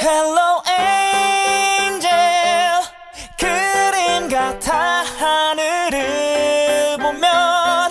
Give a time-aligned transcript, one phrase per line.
[0.00, 0.62] Hello
[1.88, 1.98] angel
[3.36, 7.90] 그림 같아 하늘을 보면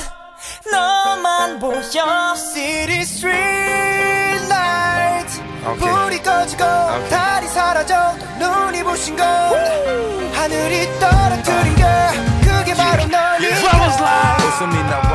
[0.72, 5.78] 너만 보여 City Street Lights 오케이.
[5.80, 6.64] 불이 꺼지고
[7.10, 9.28] 달이 사라져 눈이 부신 건
[10.34, 11.84] 하늘이 떨어뜨린 게
[12.42, 15.07] 그게 바로 Wild Benjamin Está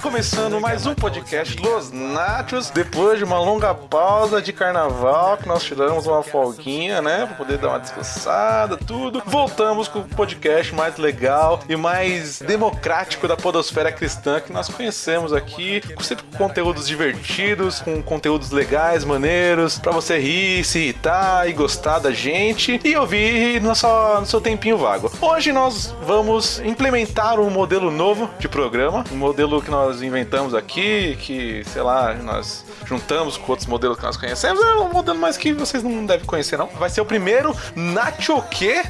[0.00, 2.70] começando mais um podcast Los Nachos.
[2.70, 7.26] Depois de uma longa pausa de carnaval, que nós tiramos uma folguinha, né?
[7.26, 9.22] Pra poder dar uma descansada, tudo.
[9.26, 15.34] Voltamos com o podcast mais legal e mais democrático da podosfera cristã que nós conhecemos
[15.34, 15.82] aqui.
[16.00, 21.98] Sempre com conteúdos divertidos, com conteúdos legais, maneiros, pra você rir, se irritar e gostar
[21.98, 25.12] da gente e ouvir no seu, no seu tempinho vago.
[25.20, 31.16] Hoje nós vamos implementar um modelo novo de programa, um modelo que nós inventamos aqui,
[31.20, 34.62] que, sei lá, nós juntamos com outros modelos que nós conhecemos.
[34.62, 36.66] É um modelo mais que vocês não devem conhecer, não.
[36.66, 38.42] Vai ser o primeiro Nacho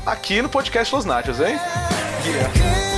[0.06, 1.58] aqui no podcast Los Nachos, hein?
[2.26, 2.89] Uma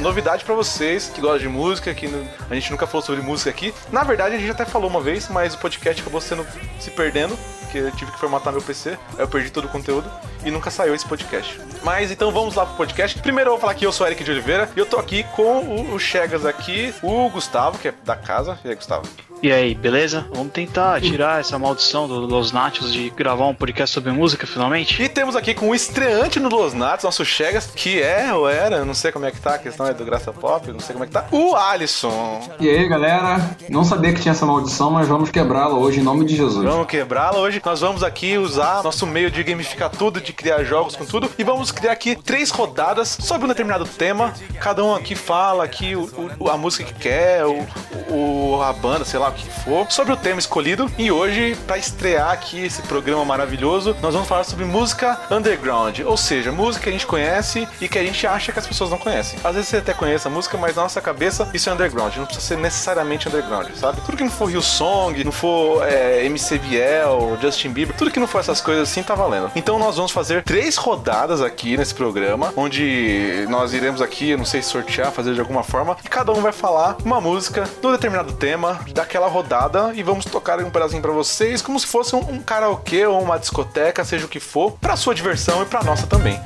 [0.00, 2.06] novidade pra vocês que gostam de música, que
[2.50, 3.74] a gente nunca falou sobre música aqui.
[3.90, 6.46] Na verdade, a gente até falou uma vez, mas o podcast acabou sendo
[6.78, 10.10] se perdendo, porque eu tive que formatar meu PC, aí eu perdi todo o conteúdo
[10.44, 11.60] e nunca saiu esse podcast.
[11.82, 13.18] Mas então vamos lá pro podcast.
[13.20, 15.60] Primeiro eu vou falar que eu sou Eric de Oliveira e eu tô aqui com
[15.60, 18.58] o, o Chegas aqui, o Gustavo, que é da casa.
[18.64, 19.06] E aí, Gustavo?
[19.42, 20.26] E aí, beleza?
[20.32, 25.02] Vamos tentar tirar essa maldição do Los Nachos de gravar um podcast sobre música finalmente?
[25.02, 28.76] E temos aqui com o estreante no Los Natos, nosso Chegas, que é ou era,
[28.76, 30.94] eu não sei como é que tá, a questão é do Graça Pop, não sei
[30.94, 32.40] como é que tá, o Alisson.
[32.58, 33.36] E aí, galera?
[33.68, 36.64] Não sabia que tinha essa maldição, mas vamos quebrá-la hoje em nome de Jesus.
[36.64, 37.60] Vamos quebrá-la hoje.
[37.62, 41.30] Nós vamos aqui usar nosso meio de gamificar tudo, de criar jogos com tudo.
[41.36, 44.32] E vamos criar aqui três rodadas sobre um determinado tema.
[44.58, 46.08] Cada um aqui fala aqui o,
[46.40, 47.66] o- a música que quer, o,
[48.08, 50.90] o- a banda, sei lá o que for, sobre o tema escolhido.
[50.98, 56.00] E hoje, pra estrear aqui esse programa maravilhoso, nós vamos falar sobre música underground.
[56.00, 58.90] Ou seja, música que a gente conhece e que a gente acha que as pessoas
[58.90, 59.38] não conhecem.
[59.42, 62.16] Às vezes você até conhece a música, mas na nossa cabeça isso é underground.
[62.16, 64.00] Não precisa ser necessariamente underground, sabe?
[64.02, 68.26] Tudo que não for Hillsong, não for é, MC Biel, Justin Bieber, tudo que não
[68.26, 69.50] for essas coisas assim tá valendo.
[69.54, 74.62] Então nós vamos fazer três rodadas aqui nesse programa, onde nós iremos aqui, não sei
[74.62, 78.32] se sortear, fazer de alguma forma, e cada um vai falar uma música do determinado
[78.32, 78.80] tema
[79.14, 83.06] daquela rodada e vamos tocar um pedacinho pra vocês, como se fosse um, um karaokê
[83.06, 86.36] ou uma discoteca, seja o que for, pra sua diversão e pra nossa também.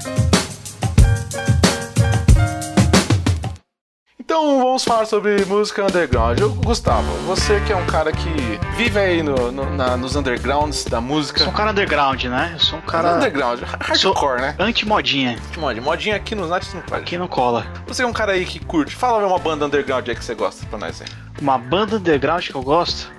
[4.31, 6.39] Então vamos falar sobre música underground.
[6.39, 8.29] Eu, Gustavo, você que é um cara que
[8.77, 11.41] vive aí no- no- na- nos undergrounds da música.
[11.41, 12.51] Eu sou um cara underground, né?
[12.53, 14.55] Eu sou um cara Underground, hardcore, né?
[14.59, 17.05] anti-modinha, Mod, modinha aqui nos Natos não pode.
[17.07, 17.67] que não cola.
[17.87, 18.95] Você é um cara aí que curte.
[18.95, 21.09] Fala uma banda underground aí que você gosta pra nós aí.
[21.41, 23.11] Uma banda underground que eu gosto?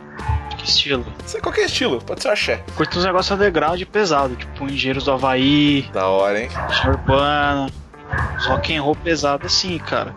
[0.60, 1.04] Que estilo?
[1.26, 2.64] Você, qualquer estilo, pode ser axé.
[2.78, 6.50] Curto uns negócios underground pesado, tipo Engenheiros do Havaí, Da hora, hein?
[6.86, 7.68] Urbana,
[8.46, 10.14] rock and roll pesado assim, cara.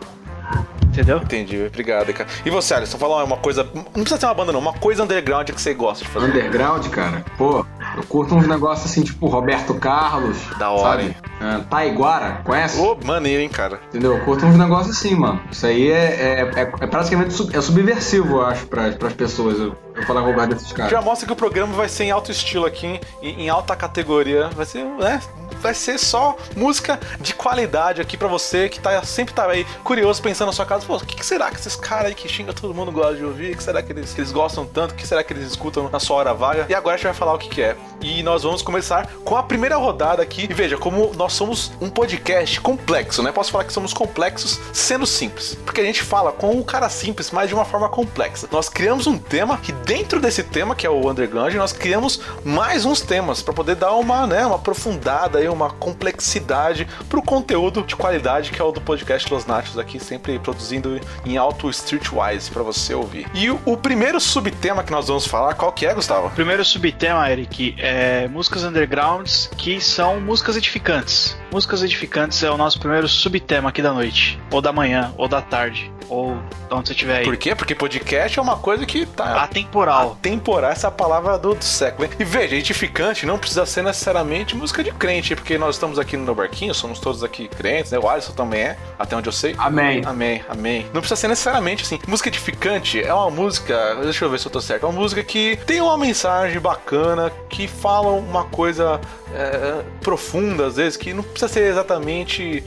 [0.86, 1.16] Entendeu?
[1.16, 2.28] Entendi, obrigado, cara.
[2.44, 3.66] E você, Alisson, fala uma coisa.
[3.74, 4.60] Não precisa ser uma banda, não.
[4.60, 6.26] Uma coisa underground que você gosta de fazer.
[6.26, 7.24] Underground, cara?
[7.38, 7.64] Pô,
[7.96, 10.36] eu curto uns negócios assim, tipo Roberto Carlos.
[10.58, 11.02] Da hora, sabe?
[11.04, 11.16] hein?
[11.41, 12.78] É, Taiguara, conhece?
[12.78, 13.80] Ô, maneiro, hein, cara.
[13.88, 14.18] Entendeu?
[14.18, 15.41] Eu curto uns negócios assim, mano.
[15.50, 19.58] Isso aí é, é, é- é praticamente sub- é subversivo, eu acho, pra, pras pessoas.
[19.58, 20.91] Eu, eu falar roubar desses caras.
[20.91, 24.48] Já mostra que o programa vai ser em alto estilo aqui, em, em alta categoria.
[24.48, 25.20] Vai ser, né?
[25.60, 30.20] Vai ser só música de qualidade aqui pra você que tá, sempre tá aí curioso
[30.20, 30.84] pensando na sua casa.
[30.84, 33.25] Pô, o que, que será que esses caras aí que xinga todo mundo gosta de
[33.25, 33.53] ouvir?
[33.53, 34.92] O que será que eles, que eles gostam tanto?
[34.92, 36.66] O que será que eles escutam na sua hora vaga?
[36.69, 37.76] E agora a gente vai falar o que, que é.
[38.00, 40.48] E nós vamos começar com a primeira rodada aqui.
[40.50, 43.30] E veja, como nós somos um podcast complexo, né?
[43.30, 45.56] Posso falar que somos complexos sendo simples.
[45.64, 48.48] Porque a gente fala com o cara simples, mas de uma forma complexa.
[48.50, 52.84] Nós criamos um tema que dentro desse tema, que é o underground, nós criamos mais
[52.84, 57.97] uns temas para poder dar uma, né, uma aprofundada aí, uma complexidade pro conteúdo de
[57.97, 62.62] qualidade que é o do podcast Los Nachos aqui, sempre produzindo em alto streetwise para
[62.62, 63.26] você ouvir.
[63.34, 66.31] E o, o primeiro subtema que nós vamos falar, qual que é, Gustavo?
[66.31, 71.36] Primeiro subtema, Eric, é músicas undergrounds que são músicas edificantes.
[71.53, 75.41] Músicas edificantes é o nosso primeiro subtema aqui da noite, ou da manhã, ou da
[75.41, 76.34] tarde, ou
[76.68, 77.24] de onde você estiver aí.
[77.24, 77.54] Por quê?
[77.54, 80.16] Porque podcast é uma coisa que tá Atemporal.
[80.20, 82.04] Temporal, essa é a palavra do, do século.
[82.04, 82.10] hein?
[82.18, 86.34] E veja, edificante não precisa ser necessariamente música de crente, porque nós estamos aqui no
[86.34, 87.98] barquinho, somos todos aqui crentes, né?
[87.98, 89.54] O Alisson também é, até onde eu sei.
[89.59, 90.03] Amém.
[90.04, 90.86] Amém, amém.
[90.92, 91.98] Não precisa ser necessariamente assim.
[92.06, 95.22] Música edificante é uma música, deixa eu ver se eu tô certo, é uma música
[95.24, 99.00] que tem uma mensagem bacana, que fala uma coisa
[99.34, 102.62] é, profunda, às vezes, que não precisa ser exatamente.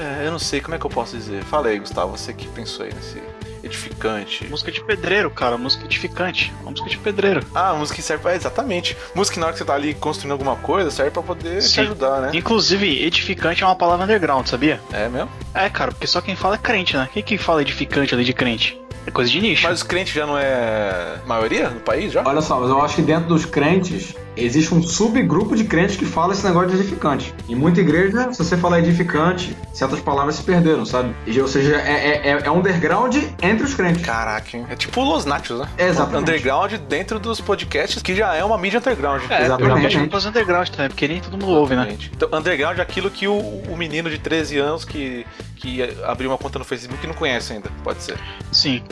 [0.00, 1.42] É, eu não sei, como é que eu posso dizer?
[1.44, 3.22] Fala aí, Gustavo, você que pensou aí nesse
[3.62, 4.46] edificante?
[4.48, 5.56] Música de pedreiro, cara.
[5.56, 6.52] Música edificante.
[6.62, 7.44] Uma música de pedreiro.
[7.54, 8.34] Ah, música que serve pra.
[8.34, 8.96] Exatamente.
[9.14, 11.68] Música que na hora que você tá ali construindo alguma coisa serve pra poder te
[11.68, 11.82] Sim.
[11.82, 12.30] ajudar, né?
[12.34, 14.80] Inclusive, edificante é uma palavra underground, sabia?
[14.92, 15.30] É mesmo?
[15.54, 17.08] É, cara, porque só quem fala é crente, né?
[17.12, 18.80] Quem que fala edificante ali de crente?
[19.06, 19.66] É coisa de nicho.
[19.66, 22.22] Mas os crentes já não é maioria no país já?
[22.24, 26.04] Olha só, mas eu acho que dentro dos crentes existe um subgrupo de crentes que
[26.04, 27.34] fala esse negócio de edificante.
[27.48, 31.14] Em muita igreja, se você falar edificante, certas palavras se perderam, sabe?
[31.26, 34.04] E, Ou seja, é, é, é underground entre os crentes.
[34.04, 34.66] Caraca, hein?
[34.68, 35.68] É tipo Los Nachos, né?
[35.76, 36.30] É, exatamente.
[36.30, 39.22] Underground dentro dos podcasts, que já é uma mídia underground.
[39.30, 39.80] É, Exatamente.
[39.80, 41.96] eu acho que underground também, porque nem todo mundo ouve, né?
[42.12, 46.38] Então, underground é aquilo que o, o menino de 13 anos que, que abriu uma
[46.38, 47.70] conta no Facebook não conhece ainda.
[47.82, 48.18] Pode ser.
[48.52, 48.82] Sim.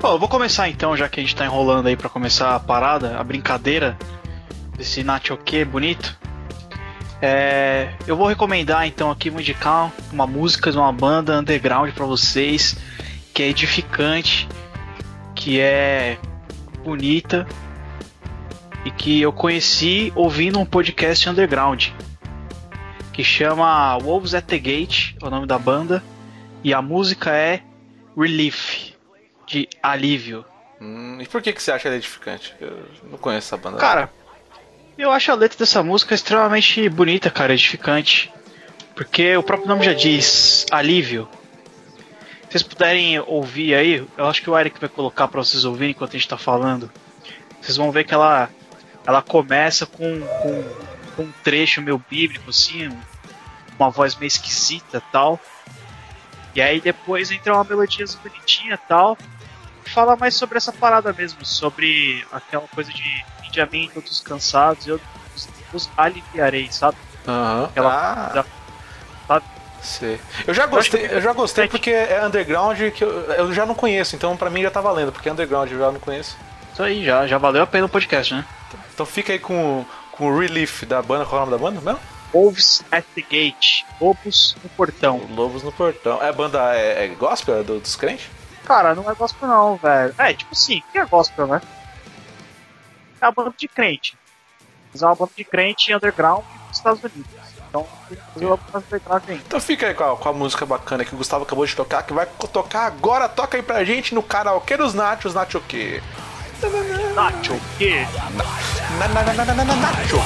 [0.00, 2.60] Bom, eu vou começar então, já que a gente tá enrolando aí pra começar a
[2.60, 3.98] parada, a brincadeira
[4.80, 6.18] desse Nachoque bonito.
[7.20, 12.06] É, eu vou recomendar então aqui, vou indicar uma música de uma banda underground pra
[12.06, 12.74] vocês,
[13.34, 14.48] que é edificante,
[15.34, 16.18] que é
[16.82, 17.46] bonita
[18.82, 21.88] e que eu conheci ouvindo um podcast underground
[23.12, 26.02] que chama Wolves at the Gate, é o nome da banda,
[26.64, 27.60] e a música é
[28.16, 28.94] Relief,
[29.46, 30.42] de alívio.
[30.80, 32.54] Hum, e por que, que você acha ela edificante?
[32.58, 33.76] Eu não conheço essa banda.
[33.76, 34.10] Cara,
[34.98, 38.32] eu acho a letra dessa música extremamente bonita, cara, edificante.
[38.94, 41.28] Porque o próprio nome já diz alívio.
[42.42, 45.90] Se vocês puderem ouvir aí, eu acho que o Eric vai colocar pra vocês ouvirem
[45.92, 46.90] enquanto a gente tá falando.
[47.60, 48.50] Vocês vão ver que ela,
[49.06, 50.62] ela começa com, com,
[51.16, 53.00] com um trecho meio bíblico, assim, um-
[53.78, 55.40] uma voz meio esquisita tal.
[56.54, 59.16] E aí depois entra uma melodia bonitinha tal.
[59.86, 64.20] E fala mais sobre essa parada mesmo, sobre aquela coisa de vinde a mim todos
[64.20, 65.00] cansados, eu
[65.34, 66.96] os, os aliviarei, sabe?
[67.26, 67.64] Aham.
[67.64, 68.44] Aquela Ah, da-
[69.26, 69.44] sabe?
[69.82, 70.20] sei.
[70.46, 74.14] Eu já gostei, eu já gostei porque é underground que eu, eu já não conheço,
[74.16, 76.36] então pra mim já tá valendo, porque é underground eu já não conheço.
[76.72, 78.44] Isso aí, já, já valeu a pena o podcast, né?
[78.94, 81.80] Então fica aí com, com o Relief da banda, qual é o nome da banda
[81.92, 82.00] mesmo?
[82.32, 85.20] Wolves at the Gate, Lobos no Portão.
[85.34, 86.22] Lobos no Portão.
[86.22, 88.26] É a banda é, é gospel é do- dos crentes?
[88.64, 90.14] Cara, não é gospel não, velho.
[90.16, 91.60] É, tipo assim, o que é gospel, né?
[93.20, 94.16] É uma banda de crente.
[94.92, 97.40] Mas é uma banda de crente underground dos Estados Unidos.
[97.70, 97.86] Então,
[98.34, 98.44] que
[99.30, 99.44] ainda.
[99.46, 102.02] Então fica aí com a, com a música bacana que o Gustavo acabou de tocar,
[102.02, 106.02] que vai tocar agora, toca aí pra gente no karaokê dos Nachos, Nacho o quê?
[107.14, 107.54] Nacho,
[108.98, 109.08] na,
[109.64, 110.20] Nacho o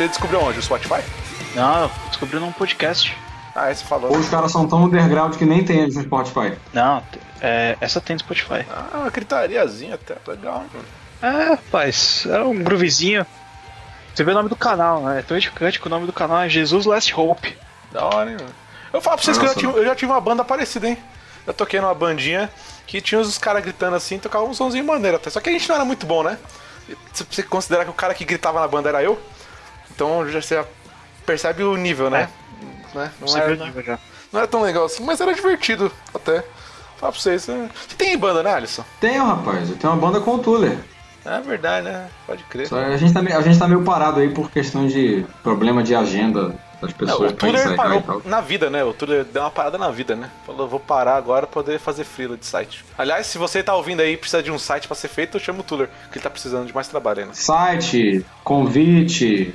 [0.00, 0.58] Você descobriu onde?
[0.58, 1.02] O Spotify?
[1.54, 3.14] Não, eu descobri num podcast.
[3.54, 4.10] Ah, esse falou.
[4.10, 6.56] Ou os caras são tão underground que nem tem eles no Spotify.
[6.72, 7.02] Não,
[7.38, 8.64] é, essa tem no Spotify.
[8.70, 10.16] Ah, uma gritariazinha até.
[10.26, 10.86] Legal, mano.
[11.20, 13.26] É, rapaz, é um groovezinho.
[14.14, 15.18] Você vê o nome do canal, né?
[15.18, 17.54] É tão edificante que o nome do canal é Jesus Last Hope.
[17.92, 18.54] Da hora, hein, mano.
[18.94, 19.66] Eu falo pra vocês que eu já, Nossa.
[19.66, 20.96] tive, eu já tive uma banda parecida, hein?
[21.46, 22.48] Eu toquei numa bandinha
[22.86, 25.28] que tinha os caras gritando assim, tocava um somzinho maneiro até.
[25.28, 26.38] Só que a gente não era muito bom, né?
[27.12, 29.20] Se você considerar que o cara que gritava na banda era eu,
[30.00, 30.64] então já você já
[31.26, 32.28] percebe o nível, né?
[32.94, 33.10] né?
[33.20, 33.98] Não, era, viu o nível já.
[34.32, 36.42] não era tão legal assim, mas era divertido até.
[36.96, 37.48] Fala pra vocês.
[37.48, 38.84] é- Você tem banda, né, Alisson?
[39.00, 39.68] Tenho, rapaz.
[39.70, 40.78] Eu tenho uma banda com o Tuller.
[41.24, 42.08] É verdade, né?
[42.26, 42.66] Pode crer.
[42.66, 45.82] Só a gente, tá, meio- a gente tá meio parado aí por questão de problema
[45.82, 46.48] de agenda
[46.80, 48.82] das Não, pessoas o pra Tuller e parou na vida, né?
[48.82, 50.30] O Tuller deu uma parada na vida, né?
[50.46, 52.84] Falou, vou parar agora pra poder fazer freela de site.
[52.96, 55.40] Aliás, se você tá ouvindo aí e precisa de um site pra ser feito, eu
[55.40, 57.32] chamo o Tuller, que ele tá precisando de mais trabalho aí, né?
[57.34, 59.54] Site, convite,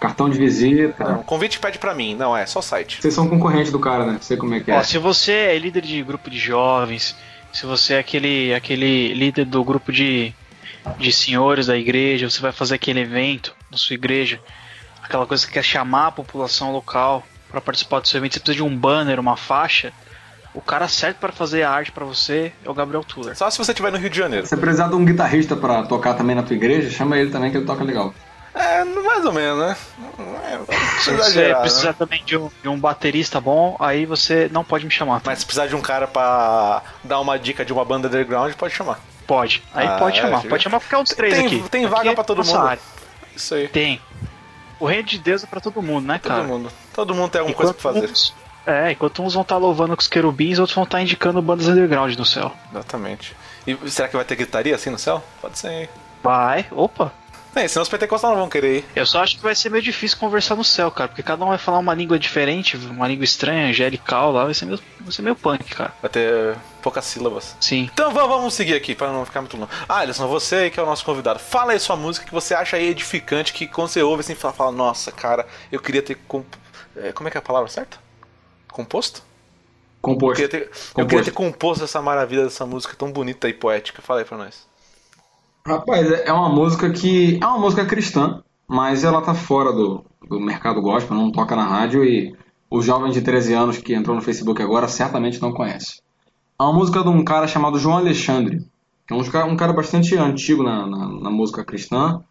[0.00, 1.04] cartão de visita.
[1.04, 3.00] Não, convite pede pra mim, não é, só site.
[3.00, 4.18] Vocês são concorrentes do cara, né?
[4.20, 4.76] Sei como é que é.
[4.76, 7.16] Ó, se você é líder de grupo de jovens,
[7.52, 10.34] Se você é aquele, aquele líder do grupo de,
[10.98, 14.38] de senhores da igreja, você vai fazer aquele evento na sua igreja,
[15.02, 18.62] aquela coisa que quer chamar a população local para participar do seu evento, você precisa
[18.62, 19.90] de um banner, uma faixa.
[20.52, 23.36] O cara certo para fazer a arte para você é o Gabriel Tuller.
[23.36, 24.46] Só se você estiver no Rio de Janeiro.
[24.46, 27.50] Se você precisar de um guitarrista pra tocar também na tua igreja, chama ele também
[27.50, 28.14] que ele toca legal.
[28.58, 29.76] É, mais ou menos, né?
[30.50, 31.96] É, precisa você exagerar, precisar né?
[31.98, 35.20] também de um, de um baterista bom, aí você não pode me chamar.
[35.24, 38.72] Mas se precisar de um cara pra dar uma dica de uma banda underground, pode
[38.74, 38.98] chamar.
[39.26, 39.62] Pode.
[39.74, 40.42] Aí Ah, pode é, chamar.
[40.44, 41.68] Pode chamar qualquer um dos três Tem- aqui.
[41.68, 42.58] tem vaga é pra todo mundo.
[42.58, 42.80] área.
[43.34, 43.68] Isso aí.
[43.68, 44.00] Tem.
[44.80, 46.44] O reino de Deus é pra todo mundo, né, Todo cara?
[46.44, 46.70] mundo.
[46.94, 48.10] Todo mundo tem alguma coisa pra fazer.
[48.10, 48.34] Uns,
[48.66, 52.14] é, enquanto uns vão estar louvando com os querubins, outros vão estar indicando bandas underground
[52.16, 52.52] no céu.
[52.72, 53.36] Exatamente.
[53.66, 55.22] E será que vai ter gritaria assim no céu?
[55.42, 55.88] Pode ser, hein?
[56.22, 57.12] Vai, opa.
[57.56, 58.84] É, senão os pentecostais não vão querer ir.
[58.94, 61.48] Eu só acho que vai ser meio difícil conversar no céu, cara, porque cada um
[61.48, 65.22] vai falar uma língua diferente, uma língua estranha, angelical lá, vai ser meio, vai ser
[65.22, 65.94] meio punk, cara.
[66.02, 67.56] Vai ter poucas sílabas.
[67.58, 67.88] Sim.
[67.90, 69.70] Então vamos, vamos seguir aqui, para não ficar muito longo.
[69.88, 71.38] Ah, Alisson, você aí que é o nosso convidado.
[71.38, 74.52] Fala aí sua música que você acha aí edificante, que quando você ouve assim, fala,
[74.52, 76.16] fala nossa, cara, eu queria ter...
[76.28, 76.46] Comp...
[76.94, 77.96] é, como é que é a palavra certa?
[78.70, 79.20] Composto?
[79.20, 80.42] Eu Composto.
[80.42, 84.02] queria, ter, eu queria ter composto essa maravilha dessa música tão bonita e poética.
[84.02, 84.65] Fala aí pra nós.
[85.66, 87.40] Rapaz, é é uma música que.
[87.42, 91.66] É uma música cristã, mas ela tá fora do, do mercado gospel, não toca na
[91.66, 92.32] rádio e
[92.70, 95.96] os jovens de 13 anos que entrou no Facebook agora certamente não conhecem.
[96.58, 98.64] É uma música de um cara chamado João Alexandre,
[99.08, 102.22] que é um cara, um cara bastante antigo na, na, na música cristã,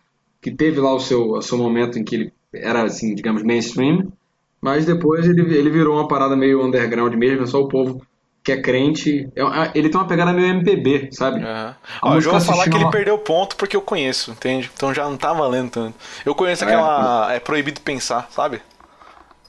[0.42, 4.14] que teve lá o seu, o seu momento em que ele era, assim, digamos, mainstream,
[4.62, 8.02] mas depois ele, ele virou uma parada meio underground mesmo, só o povo
[8.46, 9.28] que é crente.
[9.36, 11.44] É- é- ele tem uma pegada meio MPB, sabe?
[11.44, 14.70] A Ó, eu música vou falar que ele perdeu ponto porque eu conheço, entende?
[14.74, 15.96] Então já não tá valendo tanto.
[16.24, 17.34] Eu conheço aquela.
[17.34, 18.62] É, proibido pensar, sabe?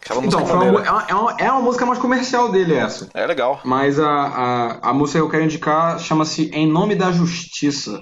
[0.00, 3.08] Aquela música Então, uma, é, uma, é, uma, é música mais comercial dele essa.
[3.12, 3.60] É legal.
[3.64, 8.00] Mas a, a, a música que eu quero indicar chama-se Em Nome da Justiça.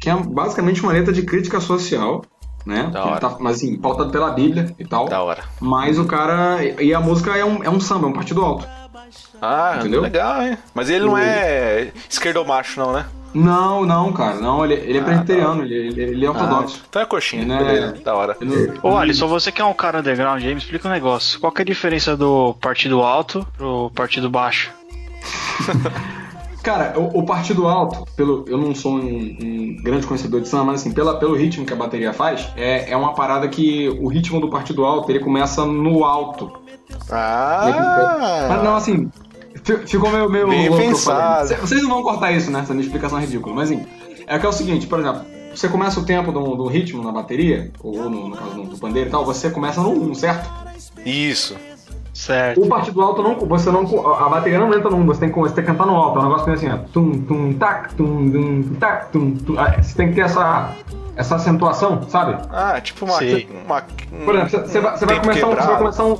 [0.00, 2.22] Que é basicamente uma letra de crítica social,
[2.64, 2.90] né?
[3.20, 5.06] Tá, mas assim, pautado pela Bíblia e tal.
[5.08, 5.44] Da hora.
[5.60, 6.64] Mas o cara.
[6.80, 8.66] E a música é um, é um samba, é um partido alto.
[9.40, 10.02] Ah, Entendeu?
[10.02, 10.58] legal, hein?
[10.74, 13.06] Mas ele não é esquerdomacho, não, né?
[13.32, 14.40] Não, não, cara.
[14.40, 16.82] Não, ele, ele é presbiteriano, ele, ele, ele é ortodoxo.
[16.88, 17.92] Então é coxinha, é- beleza.
[18.04, 18.36] Da hora.
[18.82, 21.38] Ô, Alisson, você que é um cara underground aí, me explica um negócio.
[21.38, 24.70] Qual que é a diferença do partido alto pro partido baixo?
[26.62, 30.64] Cara, o, o partido alto, pelo, eu não sou um, um grande conhecedor de samba,
[30.66, 34.08] mas assim, pela, pelo ritmo que a bateria faz, é, é uma parada que o
[34.08, 36.52] ritmo do partido alto, ele começa no alto.
[37.10, 38.46] Ah!
[38.50, 39.10] Mas não, assim,
[39.86, 41.48] ficou meio, meio Bem louco pensado.
[41.60, 42.60] Vocês não vão cortar isso, né?
[42.60, 43.54] Essa minha explicação é ridícula.
[43.54, 43.84] Mas assim,
[44.26, 45.22] é que é o seguinte, por exemplo,
[45.54, 49.08] você começa o tempo do, do ritmo na bateria, ou no, no caso do pandeiro
[49.08, 50.48] e tal, você começa no 1, certo?
[51.04, 51.56] Isso.
[52.12, 52.60] Certo.
[52.62, 53.82] O partido alto não, você não,
[54.14, 56.18] a bateria não entra no 1, você tem, que- você tem que cantar no alto,
[56.18, 59.58] é um negócio que assim, ó, tum, tum, tac, tum, tum, tac, tum, tum.
[59.58, 60.74] Ah, Você tem que ter essa,
[61.16, 62.36] essa acentuação, sabe?
[62.50, 63.18] Ah, tipo uma.
[63.18, 63.48] Sei.
[63.64, 63.82] uma
[64.24, 66.18] Por exemplo, você- você vai, você vai começar um, você vai começar um,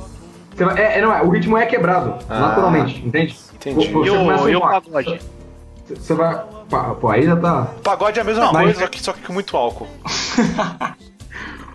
[0.77, 3.35] é, é, não, é, o ritmo é quebrado, Ah, naturalmente, entende?
[3.55, 3.87] entendi.
[3.87, 5.19] Você E o, e o pagode?
[5.89, 6.41] Você vai.
[7.01, 7.67] Pô, aí já tá.
[7.83, 9.87] Pagode é a mesma Não, mas- coisa, só que, só que com muito álcool.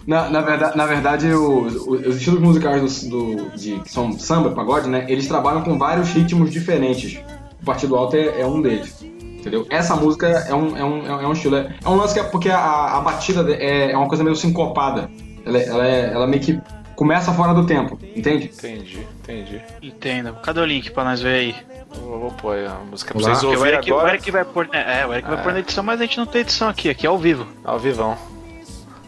[0.07, 4.51] Na, na verdade, na verdade os, os estilos musicais do, do- de, que são samba,
[4.53, 5.05] pagode, né?
[5.09, 7.21] Eles trabalham com vários ritmos diferentes.
[7.61, 9.03] O Partido Alto é, é um deles.
[9.03, 9.67] Entendeu?
[9.69, 11.57] Essa música é um, é um, é um estilo.
[11.57, 14.37] É é um lance que é porque a, a batida é, é uma coisa meio
[14.37, 15.11] sincopada.
[15.45, 16.61] Ela, é- ela, é, ela meio que
[16.97, 18.47] começa fora do tempo, entende?
[18.47, 19.63] Entendi, entendi.
[19.83, 20.33] Entenda.
[20.43, 21.57] Cadê o link pra nós ver aí?
[22.01, 24.15] Vou, vou pôr aí a música pra vocês Porque o ouvirem Eric, o agora.
[24.15, 24.69] Eric vai pôr.
[24.69, 26.89] né, É, o Eric vai pôr na edição, mas a gente não tem edição aqui,
[26.91, 27.47] aqui é ao vivo.
[27.65, 28.17] Ao vivão.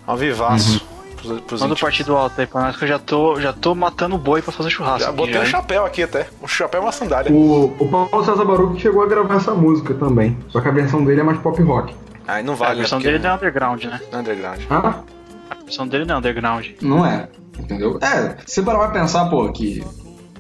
[0.07, 0.80] Ao vivaço.
[1.16, 3.75] Pros, pros Manda o partido alto aí pra nós que eu já tô, já tô
[3.75, 5.00] matando o boi pra fazer churrasco.
[5.00, 5.50] Já aqui botei já, um hein?
[5.50, 6.28] chapéu aqui até.
[6.40, 7.33] Um chapéu e uma sandália.
[7.33, 10.38] O, o Paulo César Baruch chegou a gravar essa música também.
[10.49, 11.92] Só que a versão dele é mais pop rock.
[12.26, 12.73] Ai, não É, vale.
[12.73, 14.00] a versão né, porque dele é underground, né?
[14.12, 14.61] é underground.
[14.71, 15.00] Ah?
[15.50, 16.67] A versão dele não é underground.
[16.81, 17.28] Não é,
[17.59, 17.99] entendeu?
[18.02, 19.85] É, você parar pra pensar, pô, que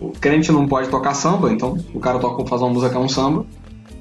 [0.00, 3.00] o crente não pode tocar samba, então o cara toca fazer uma música que é
[3.00, 3.44] um samba,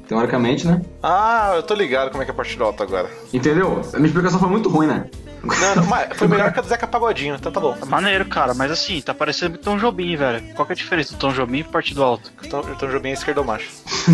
[0.08, 0.82] teoricamente, né?
[1.04, 3.10] Ah, eu tô ligado como é que é partido alto agora.
[3.34, 3.82] Entendeu?
[3.94, 5.06] A minha explicação foi muito ruim, né?
[5.44, 7.76] Não, não, mas foi melhor que a do Zeca Pagodinho, então tá bom.
[7.86, 10.42] Maneiro, cara, mas assim, tá parecendo Tom Jobim, velho.
[10.56, 12.32] Qual que é a diferença do Tom Jobim pro partido alto?
[12.44, 13.70] Então, então Jobim é esquerdomacho.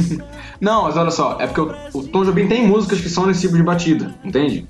[0.59, 3.41] Não, mas olha só, é porque o, o Tom Jobim tem músicas que são nesse
[3.41, 4.67] tipo de batida, entende?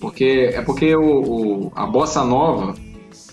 [0.00, 1.04] Porque é porque o,
[1.68, 2.74] o- a bossa nova,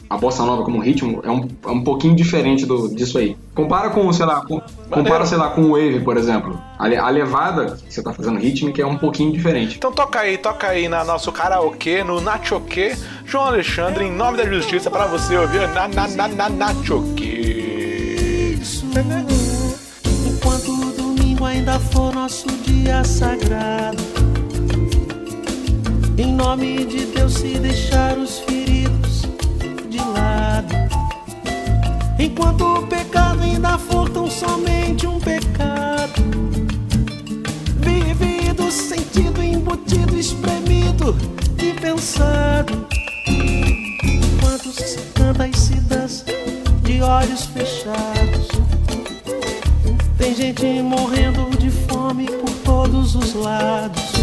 [0.10, 3.36] a bossa nova como ritmo é um, é um pouquinho diferente do, disso aí.
[3.54, 6.58] Compara com, sei lá, com, compara, sei lá, com o wave, por exemplo.
[6.80, 9.76] A, a levada que você tá fazendo rítmica é um pouquinho diferente.
[9.78, 14.46] Então toca aí, toca aí na nosso karaokê, no Nachoquê, João Alexandre, em nome da
[14.46, 18.58] justiça, pra você ouvir na na na na Nachoquê.
[20.26, 24.23] Enquanto o domingo ainda for nosso dia sagrado.
[26.16, 29.24] Em nome de Deus, se deixar os feridos
[29.90, 30.76] de lado.
[32.20, 36.22] Enquanto o pecado ainda for tão somente um pecado.
[37.80, 41.16] Vivido, sentido, embutido, espremido
[41.58, 42.86] e pensado.
[43.28, 46.26] Enquanto se canta e se dança
[46.84, 48.50] de olhos fechados.
[50.16, 54.23] Tem gente morrendo de fome por todos os lados.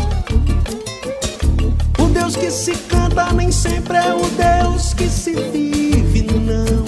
[2.31, 6.85] O Deus que se canta nem sempre é o Deus que se vive, não.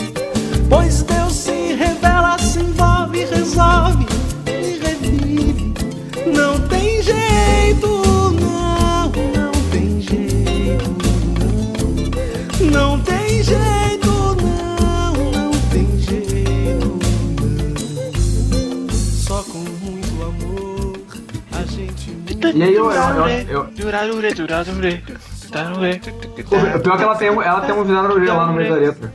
[0.69, 4.07] Pois Deus se revela, se envolve, resolve
[4.47, 5.75] e revive.
[6.33, 7.89] Não tem jeito,
[8.41, 10.89] não, não tem jeito,
[12.61, 12.71] não.
[12.71, 16.99] Não tem jeito, não, não tem jeito,
[18.49, 18.89] não.
[18.95, 20.93] Só com muito amor
[21.51, 22.17] a gente
[22.55, 26.01] E aí eu, eu, eu, eu, Durarure.
[26.77, 29.15] o pior é que ela tem, ela tem um virarure lá no meio da letra.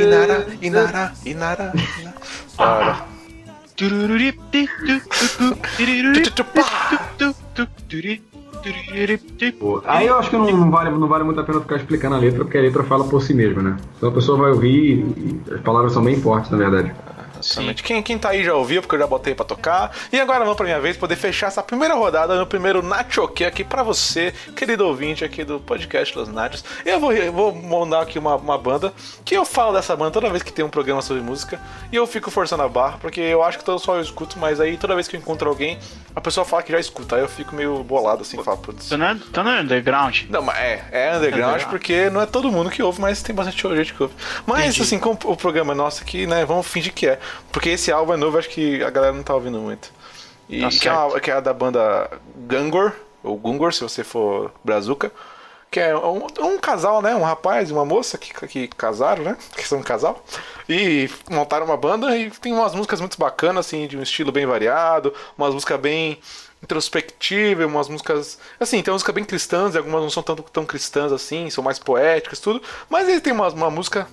[0.00, 1.72] Inara, Inara, Inara.
[2.56, 3.06] Para.
[9.84, 12.18] Aí eu acho que não, não vale, não vale muito a pena ficar explicando a
[12.18, 13.76] letra, porque a letra fala por si mesma, né?
[13.96, 16.94] Então a pessoa vai ouvir e, e as palavras são bem fortes, na verdade.
[17.44, 17.82] Exatamente.
[17.82, 19.94] Quem, quem tá aí já ouviu, porque eu já botei pra tocar.
[20.12, 23.64] E agora vamos pra minha vez poder fechar essa primeira rodada no primeiro Nachoque aqui
[23.64, 26.64] pra você, querido ouvinte aqui do podcast Los Nachos.
[26.84, 28.92] Eu vou, eu vou mandar aqui uma, uma banda
[29.24, 31.60] que eu falo dessa banda toda vez que tem um programa sobre música
[31.92, 34.60] e eu fico forçando a barra, porque eu acho que todo só eu escuto, mas
[34.60, 35.78] aí toda vez que eu encontro alguém,
[36.14, 37.16] a pessoa fala que já escuta.
[37.16, 38.88] Aí eu fico meio bolado assim, falo, putz.
[38.88, 40.22] Tá no, tá no underground.
[40.28, 41.70] Não, mas é, é underground Underground.
[41.70, 44.14] porque não é todo mundo que ouve, mas tem bastante gente que ouve.
[44.46, 44.82] Mas Entendi.
[44.82, 47.18] assim, como o programa é nosso aqui, né, vamos fingir que é.
[47.52, 49.90] Porque esse álbum é novo, acho que a galera não tá ouvindo muito.
[50.48, 52.10] E Tá que, é uma- que é a da banda
[52.48, 55.10] Gungor, ou Gungor, se você for brazuca.
[55.70, 57.16] Que é um, um casal, né?
[57.16, 59.36] Um rapaz e uma moça que, que casaram, né?
[59.56, 60.24] Que são um casal.
[60.68, 64.46] E montaram uma banda e tem umas músicas muito bacanas, assim, de um estilo bem
[64.46, 66.18] variado, umas músicas bem
[66.62, 68.38] introspectivas, umas músicas.
[68.58, 71.78] Assim, tem músicas bem cristãs, e algumas não são tanto tão cristãs assim, são mais
[71.78, 72.62] poéticas, tudo.
[72.88, 74.06] Mas ele tem uma, uma música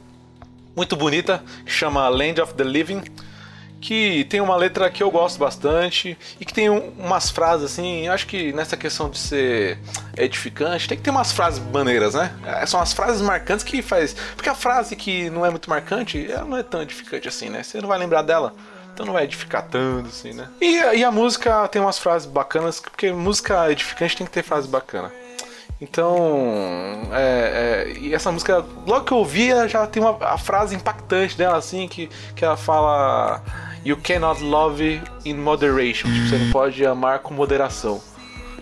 [0.75, 3.01] muito bonita que chama Land of the Living,
[3.79, 8.07] que tem uma letra que eu gosto bastante e que tem um- umas frases assim.
[8.07, 9.79] Acho que nessa questão de ser
[10.15, 12.31] edificante tem que ter umas frases maneiras, né?
[12.45, 14.13] É, São as frases marcantes que faz.
[14.35, 17.63] Porque a frase que não é muito marcante, ela não é tão edificante assim, né?
[17.63, 18.53] Você não vai lembrar dela.
[18.93, 20.47] Então não vai edificar tanto, assim, né?
[20.59, 24.67] E, e a música tem umas frases bacanas, porque música edificante tem que ter frase
[24.67, 25.11] bacana.
[25.81, 26.15] Então,
[27.11, 30.75] é, é, e essa música, logo que eu ouvi, ela já tem uma a frase
[30.75, 33.41] impactante dela, assim, que, que ela fala:
[33.83, 36.07] You cannot love in moderation.
[36.07, 37.99] Tipo, você não pode amar com moderação.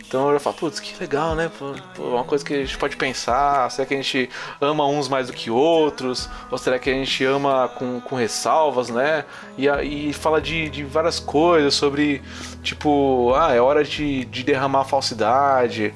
[0.10, 1.52] Então eu já falo, putz, que legal, né?
[1.60, 3.70] Pô, uma coisa que a gente pode pensar.
[3.70, 4.28] Será que a gente
[4.60, 6.28] ama uns mais do que outros?
[6.50, 9.24] Ou será que a gente ama com, com ressalvas, né?
[9.56, 12.24] E, e fala de, de várias coisas sobre,
[12.64, 15.94] tipo, ah, é hora de, de derramar falsidade.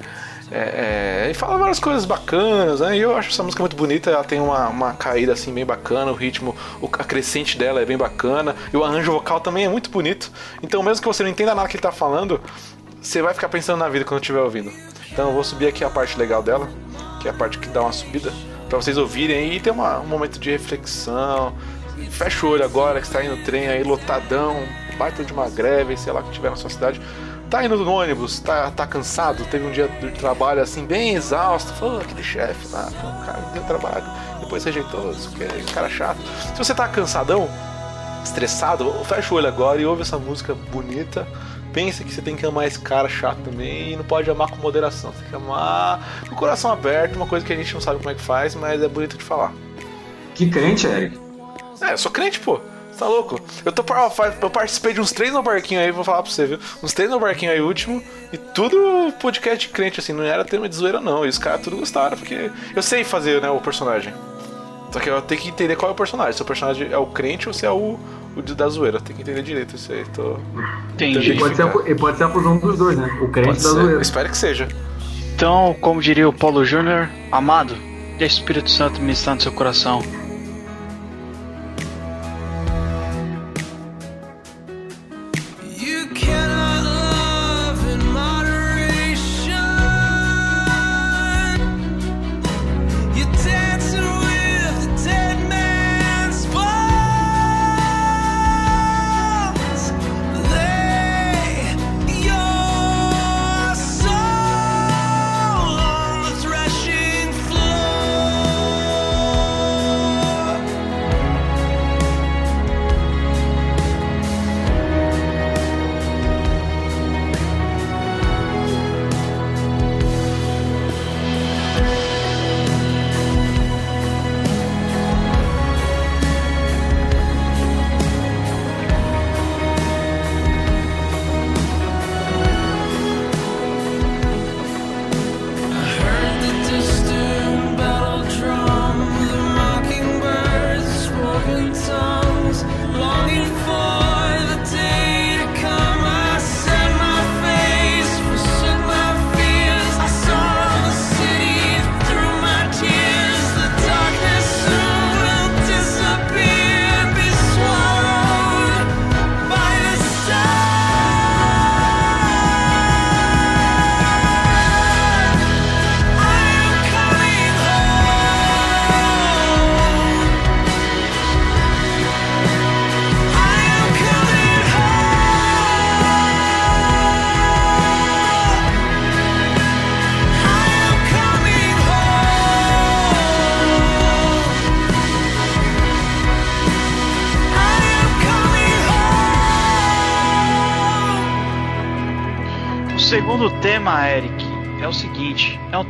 [0.52, 2.98] É, é, e fala várias coisas bacanas, né?
[2.98, 6.12] E eu acho essa música muito bonita, ela tem uma, uma caída assim bem bacana,
[6.12, 9.70] o ritmo, o, a crescente dela é bem bacana, e o arranjo vocal também é
[9.70, 10.32] muito bonito.
[10.62, 12.40] Então, mesmo que você não entenda nada que ele tá falando,
[13.02, 14.72] você vai ficar pensando na vida quando estiver ouvindo.
[15.12, 16.70] Então, eu vou subir aqui a parte legal dela,
[17.22, 18.32] que é a parte que dá uma subida,
[18.70, 21.54] pra vocês ouvirem e ter uma- um momento de reflexão.
[22.12, 24.62] Fecha o olho agora que você tá indo no trem aí, lotadão,
[24.98, 27.02] baita de uma greve, sei lá o que tiver na sua cidade.
[27.54, 31.72] Tá indo no ônibus, tá, tá cansado, teve um dia de trabalho assim, bem exausto,
[31.74, 34.04] falou, aquele chefe lá, pô, o cara deu trabalho,
[34.40, 36.18] depois rejeitou, isso que é cara chato.
[36.52, 37.48] Se você tá cansadão,
[38.24, 41.28] estressado, fecha o olho agora e ouve essa música bonita.
[41.72, 44.56] Pense que você tem que amar esse cara chato também e não pode amar com
[44.56, 45.12] moderação.
[45.12, 48.00] Você tem que amar com o coração aberto, uma coisa que a gente não sabe
[48.00, 49.54] como é que faz, mas é bonito de falar.
[50.34, 51.20] Que crente, Eric.
[51.84, 52.60] É, eu sou crente, pô.
[53.04, 53.38] Tá louco?
[53.66, 53.84] Eu, tô,
[54.42, 56.58] eu participei de uns três no barquinho aí, vou falar pra você, viu?
[56.82, 60.70] Uns três no barquinho aí último, e tudo podcast de crente, assim, não era tema
[60.70, 61.26] de zoeira, não.
[61.26, 64.14] E os caras tudo gostaram, porque eu sei fazer, né, o personagem.
[64.90, 66.32] Só que eu tenho que entender qual é o personagem.
[66.34, 68.00] Se o personagem é o crente ou se é o,
[68.38, 69.02] o de- da zoeira.
[69.02, 70.06] Tem que entender direito isso aí.
[70.14, 70.38] Tô...
[70.94, 71.34] Entendi.
[71.34, 73.08] E pode, ser, a- e pode ser a fusão dos dois, né?
[73.22, 73.76] O crente Pode da ser.
[73.76, 74.02] zoeira.
[74.02, 74.68] Espero que seja.
[75.36, 77.76] Então, como diria o Paulo Júnior, amado,
[78.18, 80.02] deixe o Espírito Santo ministrar no seu coração.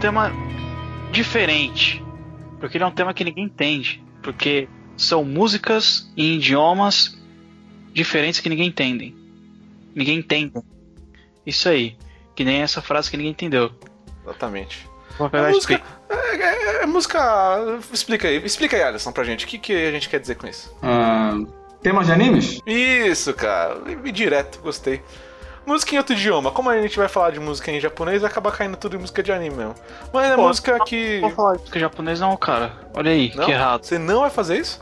[0.04, 0.30] Tema
[1.13, 2.04] diferente.
[2.60, 4.04] Porque ele é um tema que ninguém entende.
[4.22, 7.18] Porque são músicas em idiomas
[7.94, 9.16] diferentes que ninguém entende.
[9.96, 10.54] Ninguém entende.
[11.46, 11.96] Isso aí.
[12.36, 13.72] Que nem essa frase que ninguém entendeu.
[14.26, 14.89] Exatamente.
[15.32, 17.20] É música, é, é- é música.
[17.94, 19.46] Explica aí, explica aí, Alisson, pra gente.
[19.46, 20.76] O que, que a gente quer dizer com isso?
[20.82, 21.38] Ah,
[21.82, 22.60] temas de animes?
[22.66, 23.80] Isso, cara.
[24.12, 25.02] Direto, gostei.
[25.65, 26.52] Música em outro idioma.
[26.52, 29.23] Como a gente vai falar de música em japonês, vai acabar caindo tudo em música
[29.23, 29.76] de anime mesmo.
[30.13, 31.15] Mas é Pô, música que.
[31.21, 32.73] Não vou falar de música japonês, não, cara.
[32.93, 33.45] Olha aí, Não?
[33.45, 33.84] que errado.
[33.86, 34.82] Você não vai fazer isso?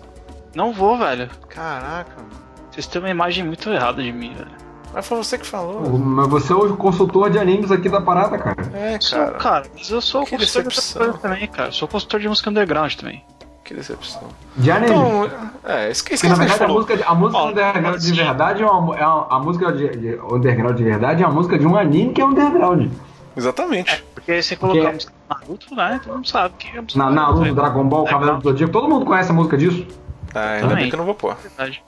[0.55, 1.29] Não vou, velho.
[1.49, 2.29] Caraca, mano.
[2.71, 4.51] Vocês têm uma imagem muito errada de mim, velho.
[4.93, 5.81] Mas foi você que falou.
[5.97, 8.57] Mas você é o consultor de animes aqui da parada, cara.
[8.73, 9.31] É, Sou, cara.
[9.37, 11.69] cara, mas eu sou Que consultor de também, cara.
[11.69, 13.23] Eu sou consultor de música underground também.
[13.71, 14.23] Que decepção.
[14.57, 14.91] De anime.
[14.91, 15.29] Então,
[15.63, 16.75] é, esquece na gente verdade, a falou.
[16.81, 18.13] música, de- a música Ó, underground de assim.
[18.13, 21.57] verdade é uma, é uma- a música de, de underground de verdade é a música
[21.57, 22.91] de um anime que é underground.
[23.37, 24.03] Exatamente.
[24.13, 26.01] Porque se colocar Porque- a música Naruto, né?
[26.03, 27.53] Todo mundo sabe que é a música Na do Naruto, né?
[27.53, 29.87] Dragon Ball, É, Cavaleiro do Zodíaco, todo mundo conhece a música disso?
[30.35, 31.35] Ah, ainda bem que eu não vou pôr.
[31.35, 31.81] verdade.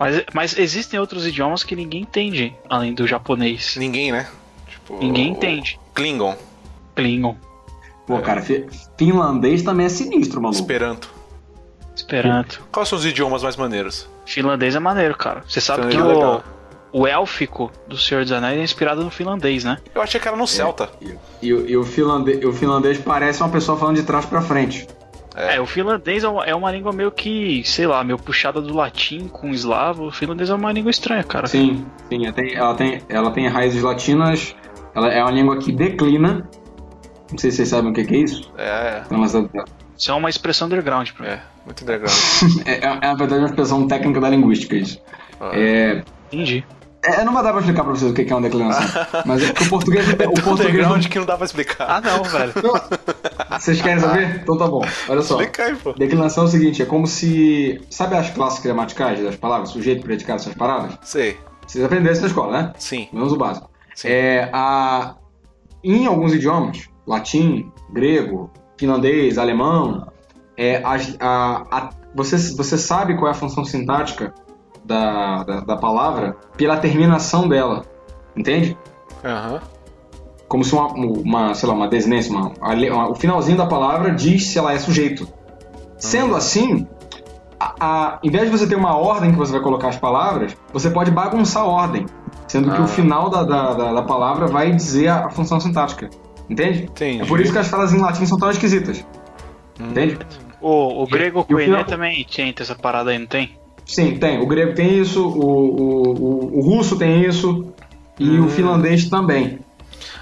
[0.00, 3.76] Mas, mas existem outros idiomas que ninguém entende, além do japonês.
[3.76, 4.26] Ninguém, né?
[4.66, 5.78] Tipo, Ninguém o- entende.
[5.94, 6.34] Klingon,
[6.96, 7.36] Klingon,
[8.16, 8.66] Pô, cara, fi-
[8.98, 10.60] finlandês também é sinistro, maluco.
[10.60, 11.10] Esperanto.
[11.94, 12.62] Esperanto.
[12.72, 14.08] Quais são os idiomas mais maneiros?
[14.24, 15.42] Finlandês é maneiro, cara.
[15.46, 16.40] Você sabe que é o,
[16.92, 19.76] o élfico do Senhor dos Anéis é inspirado no finlandês, né?
[19.94, 20.90] Eu achei que era no Celta.
[21.42, 24.86] E, o- e o, finlandês, o finlandês parece uma pessoa falando de trás pra frente.
[25.34, 25.56] É.
[25.56, 28.74] É, o finlandês é uma, é uma língua meio que, sei lá, meio puxada do
[28.74, 30.06] latim com o eslavo.
[30.08, 31.46] O finlandês é uma língua estranha, cara.
[31.46, 34.54] Sim, sim, ela tem, ela tem, ela tem raízes latinas,
[34.94, 36.48] ela é uma língua que declina.
[37.32, 38.52] Não sei se vocês sabem o que é isso.
[38.56, 39.42] É, mas é,
[39.98, 41.32] Isso é uma expressão underground pra mim.
[41.32, 42.14] é, muito underground.
[42.66, 45.00] é, é, na verdade uma expressão técnica da linguística isso.
[45.40, 45.50] Ah.
[45.54, 46.64] É, Entendi.
[47.02, 49.06] é, não vai dar pra explicar pra vocês o que é uma declinação.
[49.24, 51.86] mas é porque o português, o Tão português underground que não dá pra explicar.
[51.88, 52.52] Ah, não, velho.
[52.62, 53.58] Não.
[53.58, 54.40] Vocês querem saber?
[54.42, 54.82] Então tá bom.
[55.08, 55.40] Olha só.
[55.40, 55.92] Explica aí, pô.
[55.94, 57.80] Declinação é o seguinte, é como se.
[57.90, 59.70] Sabe as classes gramaticais das palavras?
[59.70, 60.98] Sujeito, predicado, essas paradas?
[61.02, 61.38] Sei.
[61.66, 62.72] Vocês aprenderam isso na escola, né?
[62.76, 63.08] Sim.
[63.12, 63.70] Menos o básico.
[63.94, 64.08] Sim.
[64.08, 65.14] É, a,
[65.84, 70.06] em alguns idiomas, latim, grego, finlandês, alemão,
[70.56, 74.34] é, as- a, a- você, você sabe qual é a função sintática
[74.84, 77.84] da, da, da palavra pela terminação dela.
[78.36, 78.76] Entende?
[79.24, 79.60] Aham.
[80.48, 83.66] Como se uma, uma sei lá, uma desinência, uma, a le- uma- o finalzinho da
[83.66, 85.26] palavra diz se ela é sujeito.
[85.96, 86.86] Sendo assim,
[87.58, 90.54] a, a, em vez de você ter uma ordem que você vai colocar as palavras,
[90.72, 92.04] você pode bagunçar a ordem.
[92.48, 92.84] Sendo que Ah.
[92.84, 96.10] o final da, da, da- da palavra vai dizer a, a função sintática.
[96.48, 96.84] Entende?
[96.84, 97.22] Entendi.
[97.22, 99.04] É por isso que as frases em latim são tão esquisitas.
[99.80, 100.18] Entende?
[100.60, 103.56] O, o grego E final- também tinha essa parada aí, não tem?
[103.84, 104.40] Sim, tem.
[104.40, 107.72] O grego tem isso, o, o, o, o russo tem isso,
[108.18, 109.58] e o finlandês também.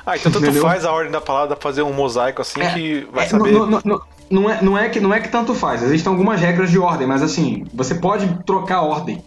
[0.06, 0.62] Ah, então tanto Entendeu?
[0.62, 3.52] faz a ordem da palavra, fazer um mosaico assim que vai É, saber.
[3.52, 6.40] Não, não- não- não é, não, é que, não é que tanto faz, existem algumas
[6.40, 9.22] regras de ordem, mas assim, você pode trocar a ordem.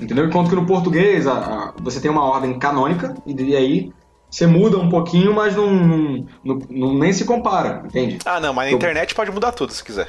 [0.00, 0.26] Entendeu?
[0.26, 3.92] Enquanto que no português a- a- você tem uma ordem canônica, e, e aí
[4.30, 8.18] você muda um pouquinho, mas não, não- não- não- nem se compara, entende?
[8.24, 10.08] Ah, não, mas na Eu- internet pode mudar tudo se quiser.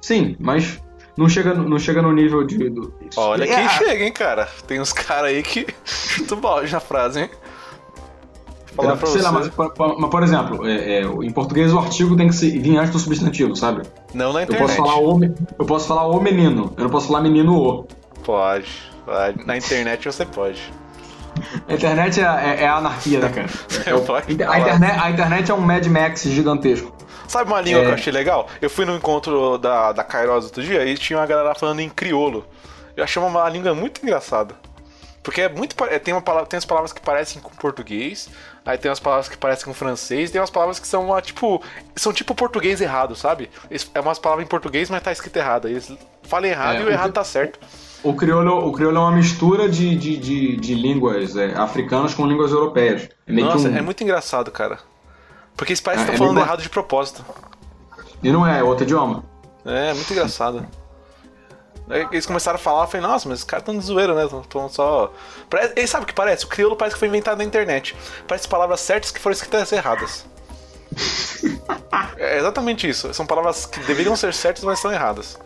[0.00, 0.80] Sim, mas
[1.16, 2.68] não chega, no- não chega no nível de.
[2.70, 4.48] do- Olha quem a- chega, hein, cara.
[4.66, 7.30] Tem uns caras aí que chutam balde na frase, hein?
[8.74, 9.22] Falar pra sei você.
[9.26, 9.50] lá, mas,
[9.98, 12.98] mas, por exemplo, é, é, em português o artigo tem que ser, vir antes do
[12.98, 13.82] substantivo, sabe?
[14.14, 14.62] Não na Eu internet.
[14.66, 15.20] posso falar o,
[15.58, 17.86] eu posso falar o menino, eu não posso falar menino o.
[18.24, 19.46] Pode, pode.
[19.46, 20.72] Na internet você pode.
[21.68, 23.48] A internet é, é- é a anarquia, né, cara?
[23.86, 26.94] É o- Pode a, internet, a internet é um Mad Max gigantesco.
[27.28, 27.84] Sabe uma língua É.
[27.84, 28.48] que eu achei legal?
[28.60, 31.88] Eu fui no encontro da, da Kairos outro dia e tinha uma galera falando em
[31.88, 32.44] criolo.
[32.96, 34.54] Eu achei uma língua muito engraçada.
[35.22, 35.76] Porque é muito.
[35.84, 38.28] é, Tem, uma palavra, tem as palavras que parecem com português,
[38.66, 41.62] aí tem umas palavras que parecem com francês, tem umas palavras que são uma, tipo.
[41.94, 43.48] São tipo português errado, sabe?
[43.94, 45.68] É umas palavras em português, mas tá escrito errado.
[45.68, 45.92] Eles
[46.24, 47.58] falam errado É, e o errado tá certo.
[48.02, 52.26] O crioulo, o crioulo é uma mistura de, de, de, de línguas é, africanas com
[52.26, 53.08] línguas europeias.
[53.26, 54.78] É meio Nossa, que um- é muito engraçado, cara.
[55.56, 57.24] Porque eles parecem É, que é estão falando meio- errado de propósito.
[58.22, 59.22] E não é, é outro idioma.
[59.64, 60.66] É, muito engraçado.
[61.88, 64.24] Aí eles começaram a falar, eu falei, nossa, mas os caras estão de zoeira, né?
[64.24, 65.12] Estão só.
[65.50, 65.74] Parece...
[65.76, 66.44] Eles sabem o que parece?
[66.44, 67.94] O crioulo parece que foi inventado na internet.
[68.26, 70.24] Parece palavras certas que foram escritas erradas.
[72.16, 73.12] é exatamente isso.
[73.14, 75.38] São palavras que deveriam ser certas, mas são erradas.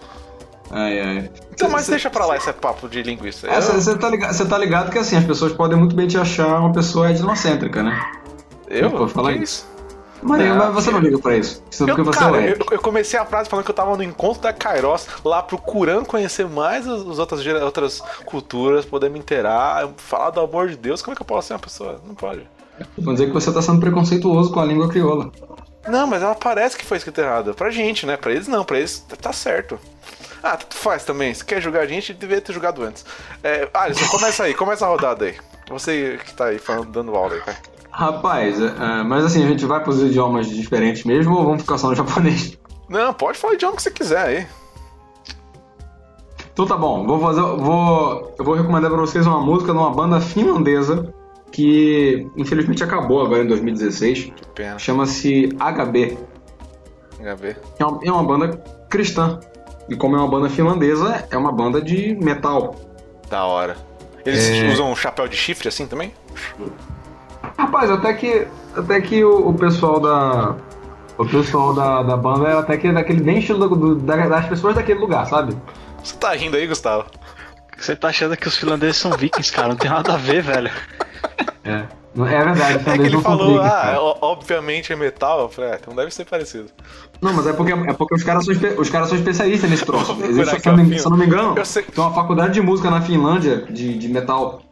[0.71, 1.31] Ai, ai.
[1.53, 3.47] Então, mas deixa pra lá esse papo de linguista.
[3.49, 6.07] É, Eu- Você tá, ligado, cê tá ligado que assim, as pessoas podem muito bem
[6.07, 8.13] te achar uma pessoa etnocêntrica, né?
[8.69, 8.91] Eu?
[8.91, 9.67] Pode falar Que isso.
[10.23, 11.63] Mas, Não, mas você não liga pra isso.
[11.71, 13.75] Isso é porque Eu, você cara, é eu, eu comecei a frase falando que eu
[13.75, 19.09] tava no encontro da Kairos, lá procurando conhecer mais as, as outras, outras culturas, poder
[19.11, 21.01] me inteirar, falar do amor de Deus.
[21.03, 22.01] Como é que eu posso ser uma pessoa?
[22.05, 22.43] Não pode.
[22.99, 25.31] Vão dizer que você tá sendo preconceituoso com a língua crioula.
[25.87, 27.55] Não, mas ela parece que foi escrita errada.
[27.55, 28.17] Pra gente, né?
[28.17, 29.79] Pra eles não, pra eles tá certo.
[30.47, 31.35] Ah, tanto faz também.
[31.35, 33.05] Se quer julgar a gente, deveria ter julgado antes.
[33.43, 35.35] É, Alisson, começa aí, começa a rodada aí.
[35.69, 37.57] Você que tá aí falando, dando aula aí, vai.
[37.91, 41.79] Rapaz, é, é, mas assim, a gente vai pros idiomas diferentes mesmo ou vamos ficar
[41.79, 42.57] só no japonês?
[42.89, 44.47] Não, pode falar o idioma que você quiser aí.
[46.53, 47.41] Então tá bom, vou fazer.
[47.41, 51.13] Vou, eu vou recomendar pra vocês uma música de uma banda finlandesa
[51.51, 54.25] que infelizmente acabou agora em 2016.
[54.25, 54.79] Que pena.
[54.79, 56.17] Chama-se HB.
[57.19, 57.57] HB.
[57.79, 59.41] É uma, é uma banda cristã.
[59.89, 62.75] E como é uma banda finlandesa, é uma banda de metal.
[63.31, 63.77] Da hora.
[64.25, 64.69] Eles É.
[64.73, 66.13] usam um chapéu de chifre assim também?
[67.57, 68.47] Rapaz, até que,
[68.77, 70.57] até que o, o pessoal da.
[71.19, 74.47] O pessoal da, da banda é até que daquele bem estilo do- do- da- das
[74.47, 75.57] pessoas daquele lugar, sabe?
[76.03, 77.07] Você tá rindo aí, Gustavo?
[77.79, 79.69] Você tá achando que os finlandeses são vikings, cara?
[79.69, 80.71] Não tem nada a ver, velho.
[81.65, 81.85] É.
[82.15, 85.41] Não- É verdade, É que ele falou, vikings, ah, obviamente é metal.
[85.43, 86.71] Eu falei, ah, então deve ser parecido.
[87.21, 90.13] Não, mas é porque, é porque os, caras são, os caras são especialistas nesse troço.
[90.25, 92.91] Existe, se, eu não se eu não me engano, sei- tem uma faculdade de música
[92.91, 94.63] na Finlândia de, de metal.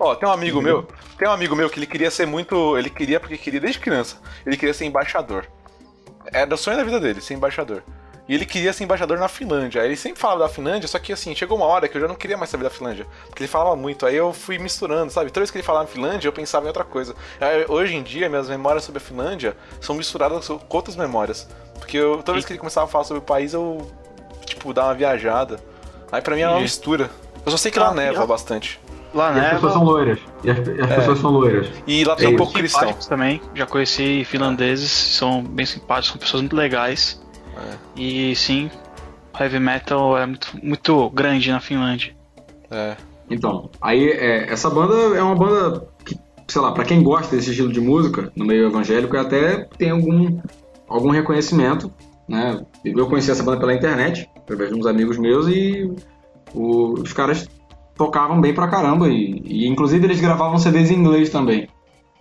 [0.00, 2.76] Ó, tem um amigo meu, tem um amigo meu que ele queria ser muito.
[2.78, 5.46] Ele queria, porque queria desde criança, ele queria ser embaixador.
[6.32, 7.82] Era o sonho da vida dele, ser embaixador.
[8.28, 9.82] E ele queria ser embaixador na Finlândia.
[9.82, 12.06] Aí Ele sempre falava da Finlândia, só que assim, chegou uma hora que eu já
[12.06, 13.04] não queria mais saber da Finlândia.
[13.28, 15.30] Porque ele falava muito, aí eu fui misturando, sabe?
[15.30, 17.14] Toda vez que ele falava Finlândia, eu pensava em outra coisa.
[17.40, 21.48] Aí, hoje em dia, minhas memórias sobre a Finlândia são misturadas com outras memórias.
[21.78, 23.90] Porque eu- toda vez que ele começava a falar sobre o país, eu,
[24.46, 25.58] tipo, dava uma viajada.
[26.12, 27.10] Aí pra mim é uma mistura.
[27.44, 28.80] Eu só sei que lá Ah, neva e- bastante.
[29.12, 30.18] Lá E as pessoas são neva, loiras.
[30.44, 30.94] E as, e as É.
[30.94, 31.66] pessoas são loiras.
[31.86, 32.80] E lá tem um É pouco cristão.
[32.80, 33.42] simpáticos também.
[33.54, 37.20] Já conheci finlandeses, são bem simpáticos, são pessoas muito legais.
[37.96, 38.70] E sim,
[39.38, 42.14] heavy metal é muito, muito grande na Finlândia.
[42.70, 42.96] É.
[43.30, 46.16] Então, aí é, essa banda é uma banda que,
[46.48, 50.38] sei lá, pra quem gosta desse estilo de música, no meio evangélico, até tem algum,
[50.88, 51.92] algum reconhecimento,
[52.28, 52.64] né?
[52.84, 55.90] Eu conheci essa banda pela internet, através de uns amigos meus, e
[56.54, 57.48] o- os caras
[57.96, 61.68] tocavam bem pra caramba, e, e inclusive eles gravavam CDs em inglês também.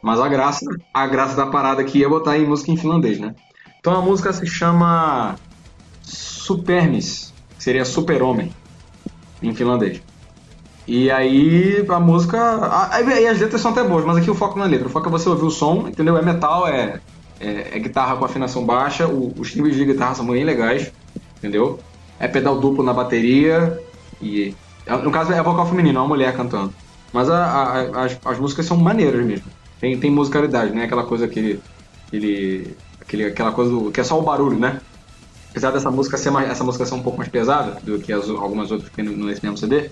[0.01, 3.35] Mas a graça, a graça da parada aqui é botar em música em finlandês, né?
[3.81, 5.35] Então a música se chama
[6.03, 8.53] Supermis, que seria super-homem
[9.41, 9.99] em finlandês.
[10.87, 12.39] E aí a música.
[12.39, 14.87] a- Aí as letras são até boas, mas aqui o foco não é letra.
[14.87, 16.15] O foco é você ouvir o som, entendeu?
[16.15, 17.01] É metal, é,
[17.39, 20.91] é, é guitarra com afinação baixa, o- os timbres de guitarra são bem legais,
[21.39, 21.79] entendeu?
[22.19, 23.79] É pedal duplo na bateria
[24.21, 24.53] e.
[24.85, 26.71] é- No caso é vocal feminino, é uma mulher cantando.
[27.11, 29.45] Mas a- a- as, as músicas são maneiras mesmo.
[29.79, 30.83] Tem, tem musicalidade, né?
[30.83, 31.59] Aquela coisa que.
[32.07, 32.75] Aquele,
[33.11, 34.79] aquele, aquela coisa do, que é só o barulho, né?
[35.49, 38.29] Apesar dessa música ser mais, essa música ser um pouco mais pesada do que as,
[38.29, 39.89] algumas outras que tem nesse mesmo CD,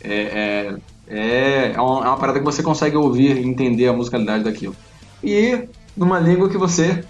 [0.00, 0.74] é, é,
[1.08, 4.74] é, é uma, é uma parada que você consegue ouvir e entender a musicalidade daquilo.
[5.22, 7.04] E numa língua que você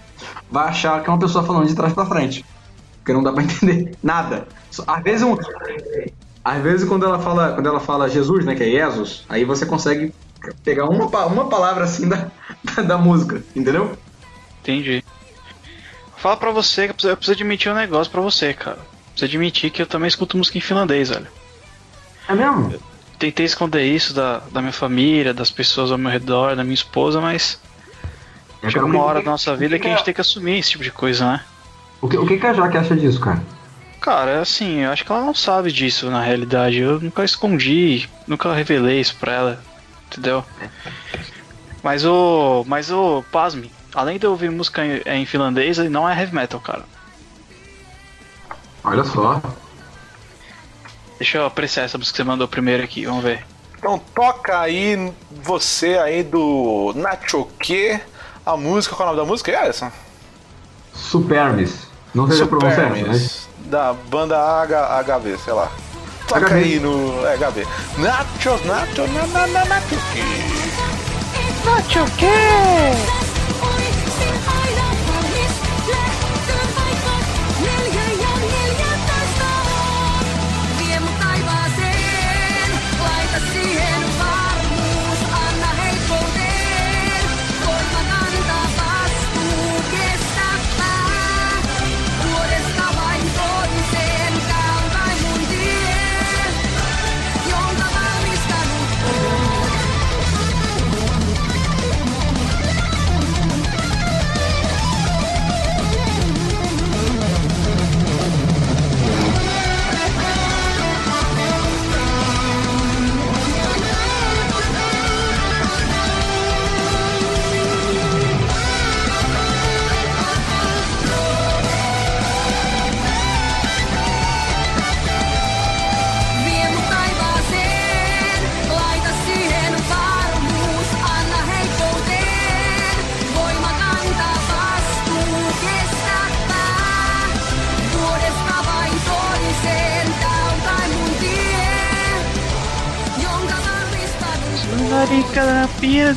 [0.51, 2.43] vai achar que é uma pessoa falando de trás pra frente.
[2.97, 4.45] Porque não dá pra entender nada.
[4.85, 5.37] Às vezes um.
[6.43, 9.65] Às vezes quando ela fala, quando ela fala Jesus, né, que é Jesus, aí você
[9.65, 10.13] consegue
[10.63, 12.29] pegar uma, uma palavra assim da,
[12.75, 13.97] da, da música, entendeu?
[14.61, 15.03] Entendi.
[16.19, 18.79] Fala pra você que eu preciso, eu preciso admitir um negócio pra você, cara.
[19.11, 21.27] Preciso admitir que eu também escuto música em finlandês, velho.
[22.27, 22.77] É mesmo?
[23.17, 27.19] Tentei esconder isso da, da minha família, das pessoas ao meu redor, da minha esposa,
[27.19, 27.59] mas
[28.67, 30.91] chega uma hora da nossa vida que a gente tem que assumir esse tipo de
[30.91, 31.41] coisa, né?
[32.01, 33.41] O que, o que que a Jaque acha disso, cara?
[33.99, 36.77] Cara, é assim, eu acho que ela não sabe disso na realidade.
[36.79, 39.63] Eu nunca escondi, nunca revelei isso pra ela,
[40.07, 40.43] entendeu?
[41.83, 42.63] Mas o.
[42.65, 43.23] Mas o.
[43.31, 46.83] Pasme, além de eu ouvir música em, em finlandês, ele não é heavy metal, cara.
[48.83, 49.41] Olha só.
[51.17, 53.45] Deixa eu apreciar essa música que você mandou primeiro aqui, vamos ver.
[53.77, 57.99] Então toca aí você aí do Nachoque,
[58.45, 59.51] a música, qual é o nome da música?
[59.51, 59.91] É essa?
[60.93, 61.87] Supermis.
[62.13, 62.99] Não sei se é pronunciar, mas.
[63.01, 65.71] Supermis, da banda H, HV, sei lá.
[66.27, 66.53] Toca HV.
[66.55, 67.67] aí no é, HV.
[67.97, 70.23] Nachos, nacho, na, na, na, Nachoque.
[71.69, 73.28] Oisin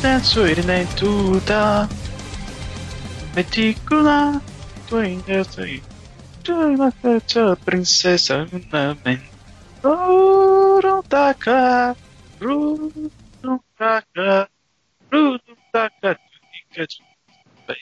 [0.03, 1.87] piedade suirne tuta.
[3.35, 4.41] Meticula,
[4.87, 5.81] tu ainda sei.
[6.43, 9.31] Tu é uma fecha princesa na mente.
[9.81, 11.95] Rurutaka,
[12.41, 14.49] rurutaka,
[15.09, 16.19] rurutaka,
[16.51, 16.85] tica,
[17.65, 17.77] bem.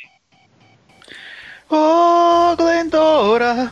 [1.72, 3.72] Oh, Glendora,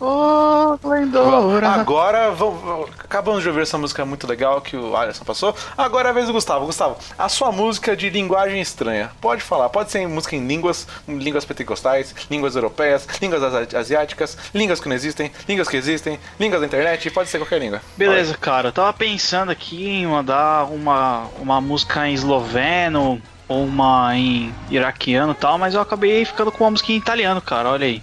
[0.00, 1.68] oh, Glendora.
[1.68, 5.54] Agora, vamos, acabamos de ouvir essa música muito legal que o Alisson passou.
[5.76, 6.66] Agora é a vez do Gustavo.
[6.66, 9.10] Gustavo, a sua música de linguagem estranha.
[9.20, 14.80] Pode falar, pode ser música em línguas, línguas pentecostais, línguas europeias, línguas asi- asiáticas, línguas
[14.80, 17.80] que não existem, línguas que existem, línguas da internet, pode ser qualquer língua.
[17.96, 18.68] Beleza, cara.
[18.68, 25.32] Eu tava pensando aqui em mandar uma, uma música em esloveno ou uma em iraquiano
[25.32, 27.68] e tal, mas eu acabei ficando com uma música em italiano, cara.
[27.70, 28.02] Olha aí.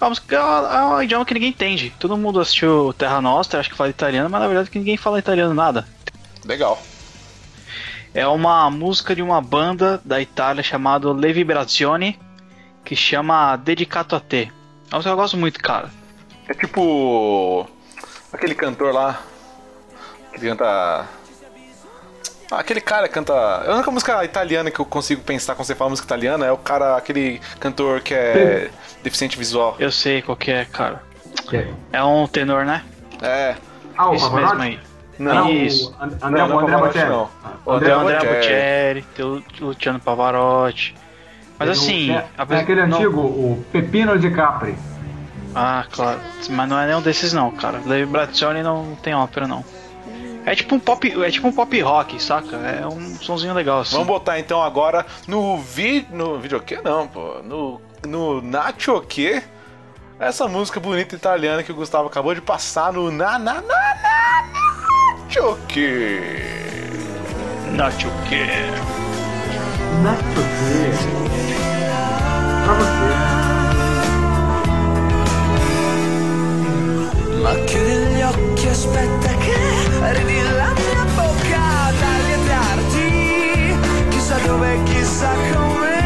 [0.00, 1.92] A música é um- é um idioma que ninguém entende.
[1.98, 5.18] Todo mundo assistiu Terra Nostra, acho que fala italiano, mas na verdade que ninguém fala
[5.18, 5.86] italiano nada.
[6.44, 6.80] Legal.
[8.14, 12.18] É uma música de uma banda da Itália chamada Le Vibrazioni,
[12.84, 14.50] que chama Dedicato a Te.
[14.90, 15.90] É uma música que eu gosto muito, cara.
[16.48, 17.68] É tipo.
[18.32, 19.20] aquele cantor lá.
[20.32, 21.06] Que canta.
[22.50, 23.32] Ah, aquele cara que canta.
[23.32, 26.56] A única música italiana que eu consigo pensar quando você fala música italiana é o
[26.56, 28.70] cara, aquele cantor que é
[29.02, 29.76] deficiente visual.
[29.78, 31.02] Eu sei qual que é, cara.
[31.52, 32.82] É- É um tenor, né?
[33.22, 33.54] É.
[33.96, 34.56] Ah, o Esse Pavarotti?
[34.56, 34.80] mesmo aí.
[35.18, 35.90] Não, Isso.
[35.90, 37.28] o And- André, Não, não o André não.
[37.66, 39.02] O André Tem o André Bocelli.
[39.14, 40.94] Tem o Luciano Pavarotti.
[41.58, 42.10] Mas Tem assim.
[42.12, 44.74] É, é aquele não- antigo, o Pepino de Capri.
[45.54, 46.18] Ah, claro.
[46.48, 47.80] Mas não é nenhum desses não, cara.
[47.84, 49.62] Le Vibrazioni não tem ópera, não.
[50.50, 52.56] É tipo um pop, é tipo um pop rock, saca?
[52.56, 53.92] É um sonzinho legal assim.
[53.92, 56.08] Vamos botar então agora no vídeo.
[56.10, 57.40] No videokê não, pô.
[57.44, 59.40] No, no Nacho que
[60.18, 64.42] essa música bonita italiana que o Gustavo acabou de passar no Na Na Na Na
[65.22, 66.18] Nacho que.
[67.70, 68.44] Nacho que.
[70.02, 70.24] Nacho
[72.64, 73.30] Pra você.
[77.40, 79.69] Ma chiudi gli occhi, aspetta che
[80.02, 83.76] arrivi la mia bocca ad allietarti.
[84.08, 85.98] Chissà dove, chissà come.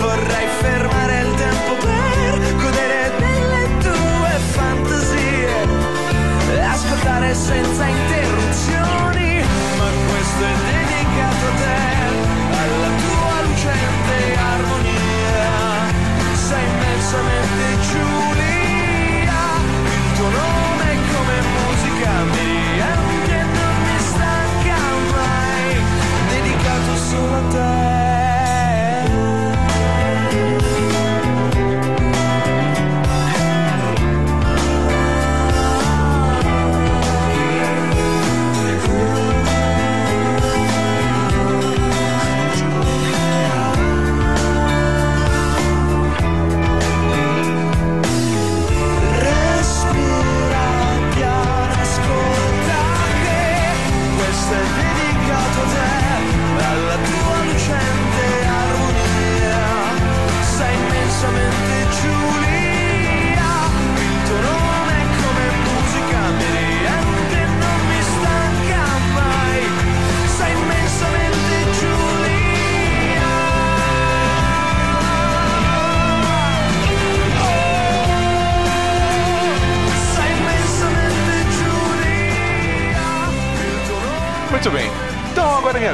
[0.00, 5.48] Vorrei fermare il tempo per godere delle tue fantasie.
[6.52, 7.77] E ascoltare senza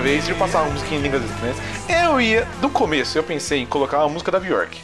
[0.05, 1.57] vez de passar uma música em línguas estranhas.
[1.89, 4.79] Eu ia, no começo, eu pensei em colocar uma música da Bjork.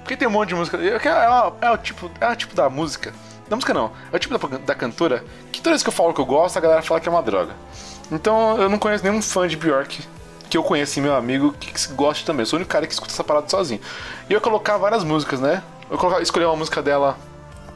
[0.00, 0.76] Porque tem um monte de música.
[0.76, 3.14] É, é, é o tipo, é o tipo da música.
[3.48, 6.12] Da música não, é o tipo da, da cantora que toda vez que eu falo
[6.12, 7.54] que eu gosto, a galera fala que é uma droga.
[8.10, 10.06] Então eu não conheço nenhum fã de Bjork
[10.50, 12.42] que eu conheço meu amigo que, goste também.
[12.42, 13.80] Eu sou o único cara que escuta essa parada sozinho.
[14.28, 15.62] E eu ia colocar várias músicas, né?
[15.90, 17.16] Eu colocar, escolher uma música dela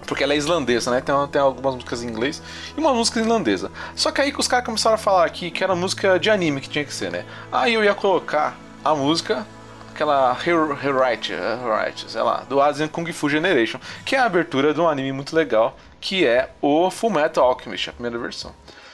[0.06, 1.00] porque ela é islandesa, né?
[1.00, 2.42] Tem, tem algumas músicas em inglês
[2.76, 3.70] e uma música islandesa.
[3.94, 6.60] Só que aí que os caras começaram a falar aqui que era música de anime
[6.60, 7.24] que tinha que ser, né?
[7.50, 9.46] Aí eu ia colocar a música,
[9.92, 14.80] aquela Rewrite, Rewrite, sei lá, do Asian Kung Fu Generation, que é a abertura de
[14.80, 18.52] um anime muito legal, que é o Full Metal Alchemist, a primeira versão.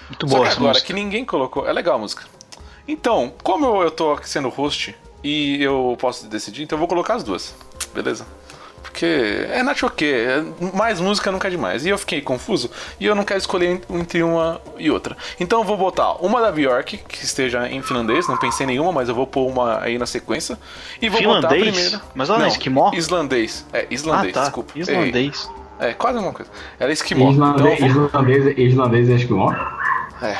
[0.08, 0.86] Muito Só boa que agora música.
[0.86, 2.24] que ninguém colocou, é legal a música.
[2.86, 6.88] Então, como eu, eu tô aqui sendo host e eu posso decidir, então eu vou
[6.88, 7.54] colocar as duas,
[7.94, 8.26] beleza?
[8.92, 10.14] Porque é Nacho que
[10.74, 11.86] mais música nunca é demais.
[11.86, 12.70] E eu fiquei confuso
[13.00, 15.16] e eu não quero escolher entre uma e outra.
[15.40, 18.92] Então eu vou botar uma da Bjork, que esteja em finlandês, não pensei em nenhuma,
[18.92, 20.58] mas eu vou pôr uma aí na sequência.
[21.00, 21.74] E vou botar a Finlandês?
[21.74, 22.02] primeira.
[22.14, 22.90] Mas ela não é esquimó?
[22.92, 23.66] Islandês.
[23.72, 24.44] É, islandês, ah, tá.
[24.44, 24.72] desculpa.
[24.78, 25.48] Islandês.
[25.80, 25.90] Errei.
[25.90, 26.50] É, quase a mesma coisa.
[26.78, 27.30] Ela é esquimó.
[27.32, 29.52] Então, Islandês, eu vou- islandês, islandês é esquimó?
[30.22, 30.36] é.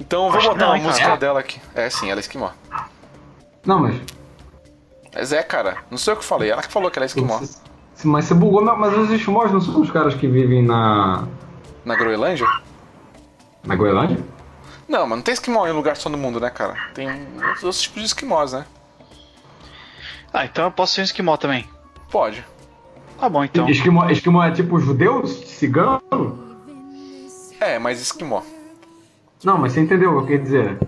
[0.00, 1.60] Então eu vou Acho botar não, uma hein, música dela aqui.
[1.74, 2.50] É sim, ela é esquimó.
[3.64, 3.94] Não, mas.
[5.14, 7.06] Mas é, cara, não sei o que eu falei, ela que falou que ela é
[7.06, 7.40] esquimó.
[8.04, 11.26] Mas você bugou, mas os esquimós não são os caras que vivem na.
[11.84, 12.46] Na Groenlândia?
[13.64, 14.18] na Groenlândia?
[14.88, 16.76] Não, mas não tem esquimó em um lugar só no mundo, né, cara?
[16.92, 17.08] Tem
[17.46, 18.66] outros tipos de esquimós, né?
[20.32, 21.66] Ah, então eu posso ser um esquimó também.
[22.10, 22.44] Pode.
[23.18, 23.68] Tá bom, então.
[23.68, 25.30] Esquimó, esquimó é tipo judeus?
[25.48, 26.56] Cigano?
[27.60, 28.42] É, mas esquimó.
[29.42, 30.78] Não, mas você entendeu o que eu quer dizer.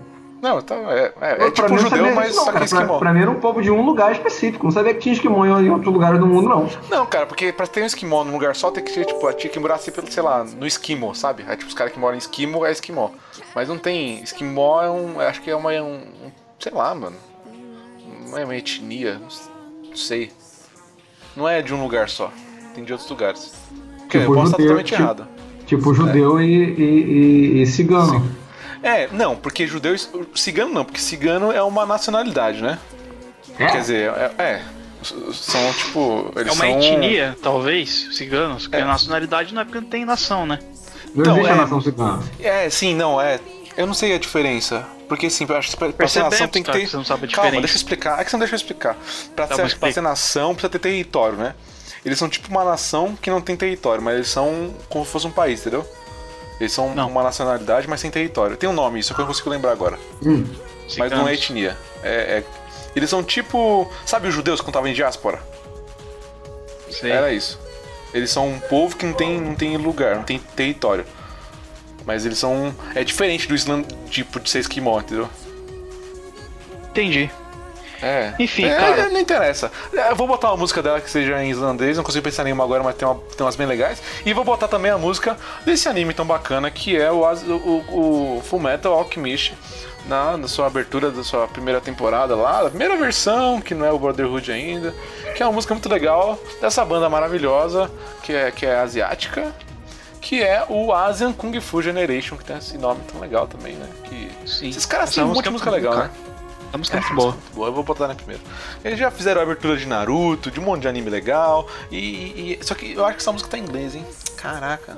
[0.41, 2.99] Não, então, é, é, é tipo judeu, sabia mas não, só que é esquimó.
[2.99, 4.65] pra mim era um povo de um lugar específico.
[4.65, 6.69] Não sabia que tinha esquimó em outros lugares do mundo, não.
[6.91, 9.51] Não, cara, porque pra ter um esquimó num lugar só, tem que ser, tipo, tinha
[9.51, 11.43] que morar assim, pelo, sei lá, no esquimo, sabe?
[11.47, 13.09] Aí, tipo, os caras que moram em esquimo é esquimó.
[13.55, 14.21] Mas não tem.
[14.21, 15.19] Esquimó é um.
[15.19, 15.71] Acho que é uma.
[15.71, 17.15] Um, um- sei lá, mano.
[18.29, 19.19] Não é uma etnia.
[19.89, 20.31] Não sei.
[21.35, 22.31] Não é de um lugar só.
[22.75, 23.53] Tem de outros lugares.
[24.01, 25.27] Porque eu posso estar judeu, totalmente tipo- errado.
[25.65, 26.83] Tipo judeu e, e,
[27.57, 28.29] e- e cigano.
[28.87, 29.95] É, não, porque judeu.
[30.35, 32.79] Cigano não, porque cigano é uma nacionalidade, né?
[33.59, 33.65] É?
[33.67, 34.31] Quer dizer, é.
[34.43, 34.61] é,
[35.33, 36.31] são tipo.
[36.35, 36.79] É Eles uma são...
[36.79, 38.81] etnia, talvez, ciganos, porque É.
[38.81, 40.59] a nacionalidade não é porque não tem nação, né?
[41.13, 42.23] Não Então, existe a é- nação cigana.
[42.39, 43.39] É, sim, não, é.
[43.75, 44.85] Eu não sei a diferença.
[45.07, 46.81] Porque assim, eu acho que pra, pra ser nação tem que ter.
[46.81, 47.61] que você não sabe a Calma, diferença.
[47.61, 48.19] deixa eu explicar.
[48.19, 48.97] É que você não deixa eu explicar.
[49.35, 51.55] Pra, Tá ser, pra ser nação, precisa ter território, né?
[52.05, 55.25] Eles são tipo uma nação que não tem território, mas eles são como se fosse
[55.27, 55.87] um país, entendeu?
[56.59, 57.07] Eles são Não.
[57.09, 58.57] uma nacionalidade, mas sem território.
[58.57, 59.97] Tem um nome, isso que eu não consigo lembrar agora.
[60.97, 61.77] Mas não é etnia.
[62.03, 62.43] É, é-
[62.95, 63.91] Eles são tipo.
[64.05, 65.39] Sabe os judeus quando estavam em diáspora?
[66.89, 67.11] Sei.
[67.11, 67.59] Era isso.
[68.13, 71.05] Eles são um povo que não tem, não tem lugar, não tem território.
[72.05, 72.73] Mas eles são.
[72.95, 75.29] É diferente do Islã, tipo, de ser esquimó, entendeu?
[76.89, 77.29] Entendi.
[78.01, 78.33] É.
[78.39, 79.09] Enfim, É, cara.
[79.09, 79.71] Não interessa.
[79.91, 82.63] Eu vou botar uma música dela que seja em islandês, não consigo pensar em nenhuma
[82.63, 84.01] agora, mas tem, uma, tem umas bem legais.
[84.25, 88.37] E vou botar também a música desse anime tão bacana que é o, o, o,
[88.37, 89.53] o Full Metal Alchemist.
[90.05, 93.91] Na, na sua abertura da sua primeira temporada lá, a primeira versão, que não é
[93.91, 94.95] o Brotherhood ainda,
[95.35, 97.91] que é uma música muito legal dessa banda maravilhosa,
[98.23, 99.53] que é, que é asiática,
[100.21, 103.87] que é o Asian Kung Fu Generation, que tem esse nome tão legal também, né?
[104.05, 104.69] Que Sim.
[104.69, 106.09] esses caras têm música muita é música muito legal, né?
[106.73, 107.29] A música é muito essa boa.
[107.29, 108.41] é muito boa, eu vou botar na primeira.
[108.83, 112.59] Eles já fizeram a abertura de Naruto, de um monte de anime legal, e, e-
[112.61, 114.05] só que eu acho que essa música tá em inglês, hein?
[114.35, 114.97] Caraca.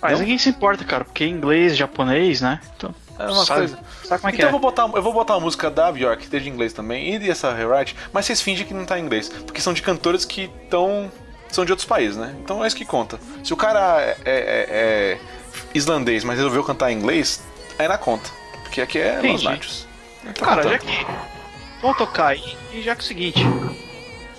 [0.00, 0.20] Mas Não?
[0.20, 2.60] ninguém se importa, cara, porque é inglês, japonês, né?
[2.76, 3.78] Então, É uma sabe, coisa.
[4.04, 4.48] sabe como é que então é?
[4.48, 7.14] eu vou botar, eu vou botar a música da Bjork, que esteja em inglês também,
[7.14, 10.24] e dessa rewrite, mas vocês fingem que não tá em inglês, porque são de cantores
[10.24, 11.10] que estão
[11.50, 12.34] são de outros países, né?
[12.42, 13.18] Então é isso que conta.
[13.42, 15.18] Se o cara é, é- é
[15.72, 17.42] islandês, mas resolveu cantar em inglês,
[17.78, 18.28] aí na conta,
[18.66, 19.44] porque aqui é Los Entendi.
[19.44, 19.86] Nachos.
[20.24, 20.68] Então, Cara, tá.
[20.70, 21.06] já que.
[21.82, 22.56] Vamos tocar aí.
[22.72, 23.40] E já que é o seguinte.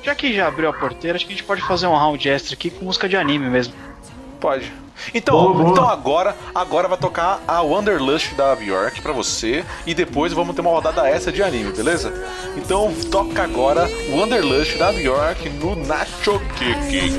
[0.04, 2.54] Já que já abriu a porteira, acho que a gente pode fazer um round extra
[2.54, 3.74] aqui com música de anime mesmo.
[4.40, 4.72] Pode.
[5.14, 5.70] Então, Boa, boa.
[5.72, 10.62] então agora, agora vai tocar a Wanderlust da Bjork pra você e depois vamos ter
[10.62, 12.12] uma rodada essa de anime, beleza?
[12.56, 17.12] Então toca agora Wanderlust da Bjork no Nacho Kiki.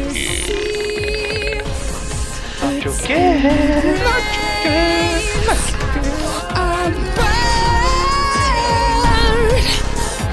[2.60, 3.14] Nacho quê?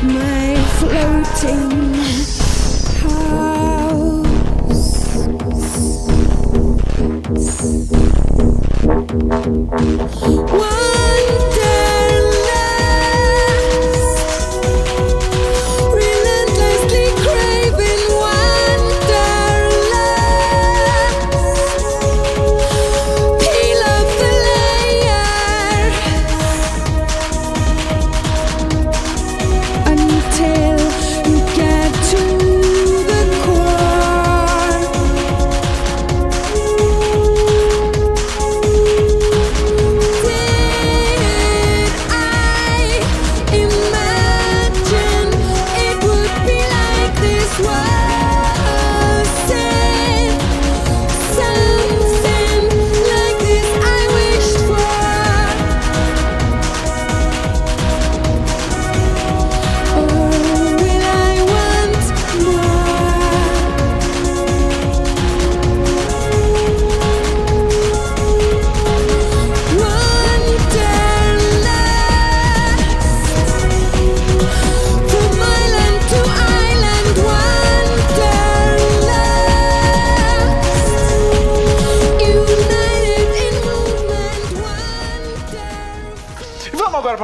[0.07, 1.71] my floating
[3.01, 4.25] house.
[10.51, 10.84] Why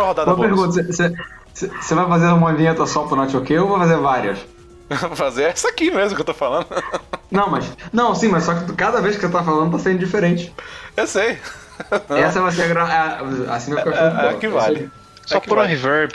[0.02, 0.76] Pra rodada Uma bônus.
[0.76, 0.94] pergunta,
[1.54, 4.40] você vai fazer uma vinheta só pro Not OK ou vai fazer várias?
[4.90, 6.66] Vou fazer essa aqui mesmo que eu tô falando.
[7.30, 7.66] Não, mas.
[7.94, 10.54] Não, sim, mas só que cada vez que você tá falando tá sendo diferente.
[10.98, 11.38] Eu sei.
[12.10, 12.84] Essa vai ser a, gra...
[12.84, 14.92] a, assim vai ficar É, é que vale.
[15.26, 15.74] Só É que por um vale.
[15.74, 16.14] reverb.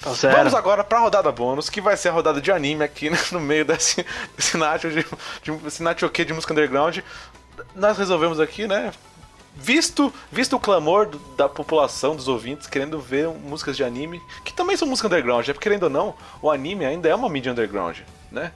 [0.00, 0.36] Tá zero.
[0.38, 3.40] Vamos agora pra rodada bônus, que vai ser a rodada de anime aqui né, no
[3.40, 4.04] meio desse,
[4.36, 5.04] desse nacho de,
[5.42, 6.98] de, de música underground.
[7.76, 8.90] Nós resolvemos aqui, né?
[9.54, 14.52] Visto, visto o clamor do- da população, dos ouvintes, querendo ver músicas de anime, que
[14.52, 17.52] também são música underground, é porque querendo ou não, o anime ainda é uma mídia
[17.52, 17.98] underground,
[18.30, 18.50] né?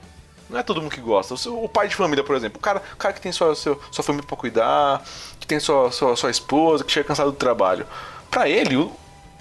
[0.49, 1.35] Não é todo mundo que gosta.
[1.51, 4.03] O, pai de família, por exemplo, o cara, o cara que tem sua, seu- sua
[4.03, 5.03] família pra cuidar,
[5.39, 7.85] que tem sua, sua, sua esposa, que chega cansado do trabalho.
[8.31, 8.91] Pra ele, o,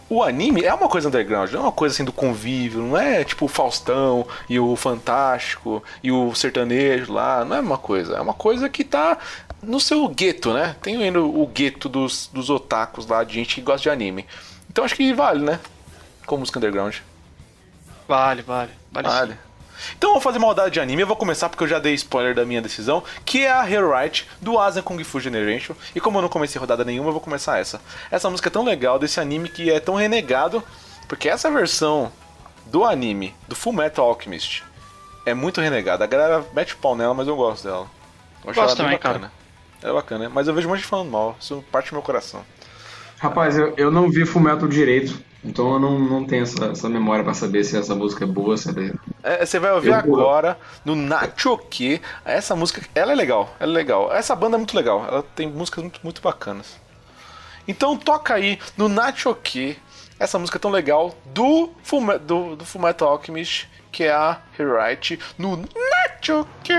[0.09, 3.23] o anime é uma coisa underground, não é uma coisa assim do convívio, não é
[3.25, 8.21] tipo o Faustão e o Fantástico e o sertanejo lá, não é uma coisa, é
[8.21, 9.17] uma coisa que tá
[9.63, 10.77] no seu gueto, né?
[10.83, 14.27] Tem ainda o gueto dos, dos otakus lá, de gente que gosta de anime.
[14.71, 15.59] Então acho que vale, né?
[16.27, 16.97] Com música underground.
[18.07, 18.71] Vale, vale.
[18.93, 19.33] Vale, Vale.
[19.33, 19.39] sim.
[19.97, 21.03] Então vamos fazer uma rodada de anime.
[21.03, 23.95] Eu vou começar porque eu já dei spoiler da minha decisão, que é a Hero
[23.95, 25.75] Right do Asian Kung Fu Generation.
[25.95, 27.81] E como eu não comecei rodada nenhuma, eu vou começar essa.
[28.11, 30.63] Essa música é tão legal desse anime que é tão renegado,
[31.07, 32.11] porque essa versão
[32.67, 34.65] do anime do Full Metal Alchemist
[35.25, 36.05] é muito renegada.
[36.05, 37.87] A galera mete o pau nela, mas eu gosto dela.
[38.45, 39.31] Eu acho Gosto também, cara.
[39.87, 41.37] É bacana, mas eu vejo um monte de falando mal.
[41.41, 42.43] Isso parte do meu coração.
[43.19, 47.23] Rapaz, eu, eu não vi Fullmetal direito, então eu não, não tenho essa, essa memória
[47.25, 48.93] pra saber se essa música é boa, se é...
[49.23, 52.01] É, você vai ouvir Eu- agora no Nachoque.
[52.25, 54.13] Essa música, ela é legal, ela é legal.
[54.13, 56.77] Essa banda é muito legal, ela tem músicas muito, muito bacanas.
[57.67, 59.79] Então toca aí no Nachoque
[60.19, 65.57] essa música tão legal do Full, do, do Fullmetal Alchemist, que é a Rewrite, no
[65.57, 66.73] Nachoque.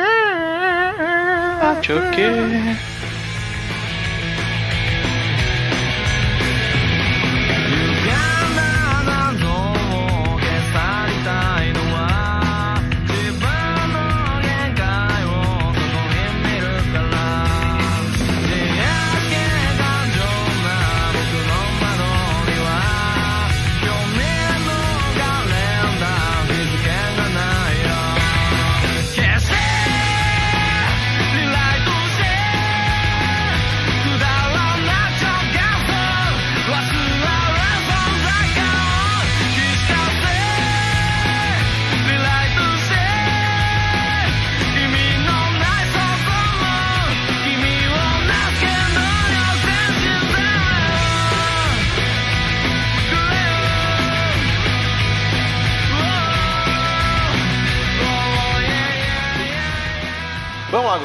[1.62, 2.97] Acho que.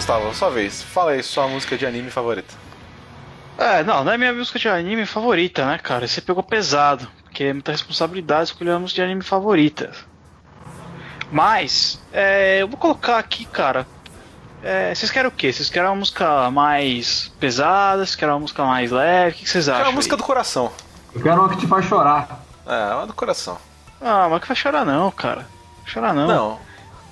[0.03, 0.83] Gustavo, sua vez.
[0.83, 2.53] Fala aí sua música de anime favorita.
[3.57, 6.09] É, não, não é minha música de anime favorita, né, cara?
[6.09, 9.93] Você pegou pesado, porque é muita responsabilidade escolher a música de anime favorita.
[11.31, 13.87] Mas, é, eu vou colocar aqui, cara.
[14.65, 15.53] é, vocês querem o quê?
[15.53, 18.05] Vocês querem uma música mais pesada?
[18.05, 19.31] Vocês querem uma música mais leve?
[19.31, 19.85] O que que vocês acham?
[19.85, 20.19] uma música aí?
[20.19, 20.73] do coração.
[21.15, 22.45] Eu quero uma que te faz chorar.
[22.67, 23.57] É, é uma do coração.
[24.01, 25.47] Ah, mas que vai chorar não, cara.
[25.85, 26.27] Chorar não.
[26.27, 26.61] Não,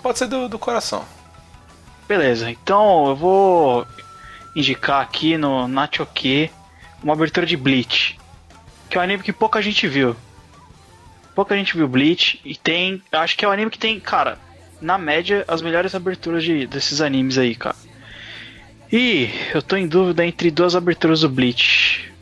[0.02, 1.04] pode ser do, do coração.
[2.10, 3.86] Beleza, então eu vou
[4.56, 6.50] indicar aqui no Nachoke
[7.00, 8.18] uma abertura de Bleach.
[8.88, 10.16] Que é um anime que pouca gente viu.
[11.36, 13.00] Pouca gente viu Bleach e tem.
[13.12, 14.40] Acho que é um anime que tem, cara,
[14.80, 17.76] na média, as melhores aberturas de, desses animes aí, cara.
[18.90, 22.12] E eu tô em dúvida entre duas aberturas do Bleach.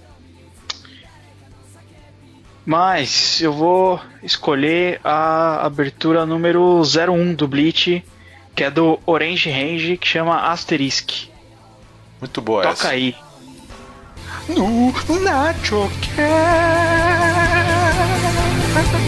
[2.67, 8.05] Mas eu vou escolher a abertura número 01 do Bleach,
[8.59, 11.29] que é do Orange Range, que chama Asterisk.
[12.21, 12.89] Muito boa Toca essa.
[12.89, 13.15] aí.
[14.49, 16.09] No Nachoque.
[18.91, 19.08] ど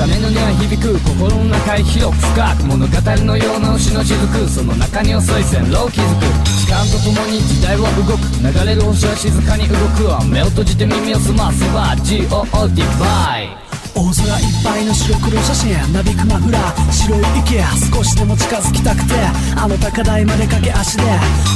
[0.00, 6.24] 鐘のには響く心の中へ広く深く物語のような牛の雫その中に遅い線路を築く
[6.56, 13.59] 時間とともに時代は動く流れる星は静かに動くわ目を閉じて耳を澄ませば GOO ディバイ
[14.00, 17.60] 大空いっぱいの白黒写真なびくマフラー白い池
[17.92, 19.12] 少しでも近づきたくて
[19.60, 21.04] あの高台まで駆け足で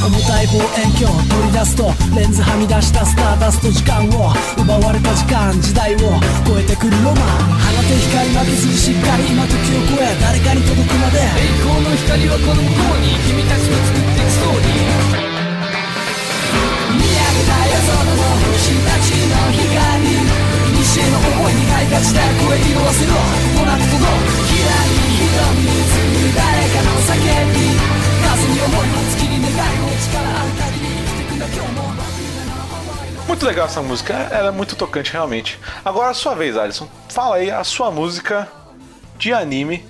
[0.04, 7.56] 重たい望遠鏡取り出すとレンズはみ出したスターダスト時間を奪われた時間時代を超えてくるロマン。
[7.64, 11.24] 放て光負けずにしっかり今時を超え誰かに届くまで。
[11.24, 15.32] 栄光の光はこの向こうに君たちと作っていくストーリー。
[16.92, 18.20] 見上げた夜空の
[18.52, 20.33] 星たちの光西
[20.93, 23.13] への思いにがいがちで声色あせろ
[23.57, 24.05] もなくとの
[24.47, 27.17] ひらり瞳に映る誰かの叫
[27.53, 27.57] び
[28.21, 31.89] 風に思いを月に願いを力ある限り生きてくんだ今日も
[33.29, 35.59] Muito legal essa música, ela é muito tocante realmente.
[35.85, 36.87] Agora a sua vez, Alisson.
[37.09, 38.47] Fala aí a sua música
[39.19, 39.85] de anime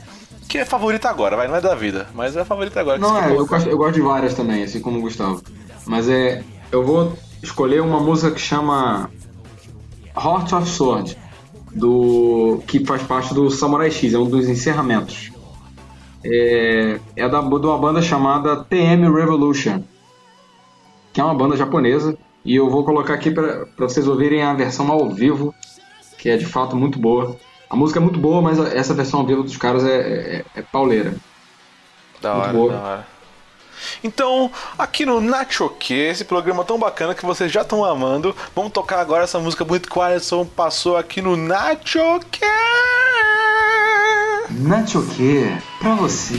[0.50, 2.98] que é favorita agora, vai, não é da vida, mas é a favorita agora.
[2.98, 3.56] que Não, você é, quer eu colocar.
[3.58, 5.42] gosto, eu gosto de várias também, assim como o Gustavo.
[5.86, 6.44] Mas é.
[6.70, 9.10] Eu vou escolher uma música que chama
[10.17, 11.19] Heart of Sword,
[11.73, 12.63] do.
[12.67, 15.33] que faz parte do Samurai X, é um dos encerramentos.
[16.25, 19.83] É, é da, de uma banda chamada TM Revolution,
[21.13, 22.17] que é uma banda japonesa.
[22.45, 25.55] E eu vou colocar aqui para vocês ouvirem a versão ao vivo,
[26.19, 27.37] que é de fato muito boa.
[27.71, 30.63] A música é muito boa, mas essa versão ao vivo dos caras é, é, é
[30.63, 31.15] pauleira.
[32.21, 32.73] Da Muito hora, boa.
[32.73, 33.14] da hora.
[34.03, 39.01] Então, aqui no Nachoque, esse programa tão bacana que vocês já estão amando, vamos tocar
[39.01, 42.41] agora essa música bonita que o Alisson passou aqui no Nachoque.
[44.51, 45.57] Nacho o quê?
[45.81, 46.35] Pra você.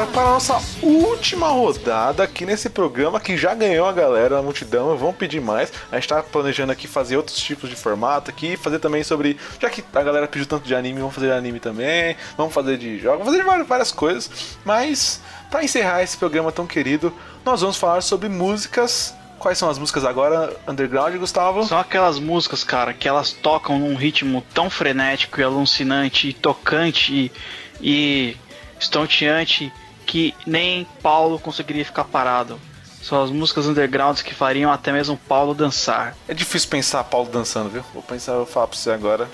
[0.00, 4.42] Agora para a nossa última rodada aqui nesse programa que já ganhou a galera, a
[4.42, 4.96] multidão.
[4.96, 5.72] Vamos pedir mais.
[5.90, 9.36] A gente tá planejando aqui fazer outros tipos de formato aqui, fazer também sobre.
[9.60, 12.16] Já que a galera pediu tanto de anime, vamos fazer anime também.
[12.36, 14.56] Vamos fazer de jogos, vamos fazer de várias, várias coisas.
[14.64, 15.20] Mas,
[15.50, 17.12] para encerrar esse programa tão querido,
[17.44, 19.14] nós vamos falar sobre músicas.
[19.38, 21.64] Quais são as músicas agora, Underground, Gustavo?
[21.66, 27.12] São aquelas músicas, cara, que elas tocam num ritmo tão frenético e alucinante e tocante
[27.12, 27.32] e,
[27.80, 28.36] e
[28.78, 29.70] estonteante
[30.10, 32.60] que nem Paulo conseguiria ficar parado.
[33.00, 36.16] São as músicas undergrounds que fariam até mesmo Paulo dançar.
[36.26, 37.84] É difícil pensar Paulo dançando, viu?
[37.94, 39.30] Vou pensar, vou falar pra você agora.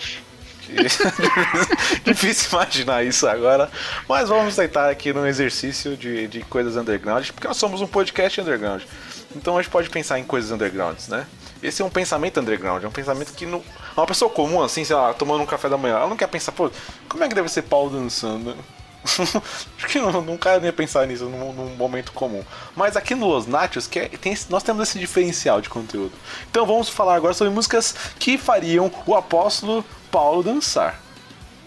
[2.05, 3.71] Difícil imaginar isso agora.
[4.07, 8.39] Mas vamos tentar aqui num exercício de, de coisas underground, porque nós somos um podcast
[8.39, 8.83] underground.
[9.35, 11.27] Então a gente pode pensar em coisas undergrounds, né?
[11.63, 13.63] Esse é um pensamento underground, é um pensamento que não.
[13.97, 16.53] Uma pessoa comum, assim, sei lá, tomando um café da manhã, ela não quer pensar,
[16.53, 16.71] pô,
[17.09, 18.55] como é que deve ser Paulo dançando?
[19.79, 22.43] Acho que não, não quero nem pensar nisso num, num momento comum.
[22.75, 26.13] Mas aqui no Los Nachos, que é- tem esse- nós temos esse diferencial de conteúdo.
[26.51, 31.01] Então vamos falar agora sobre músicas que fariam o apóstolo Paulo dançar.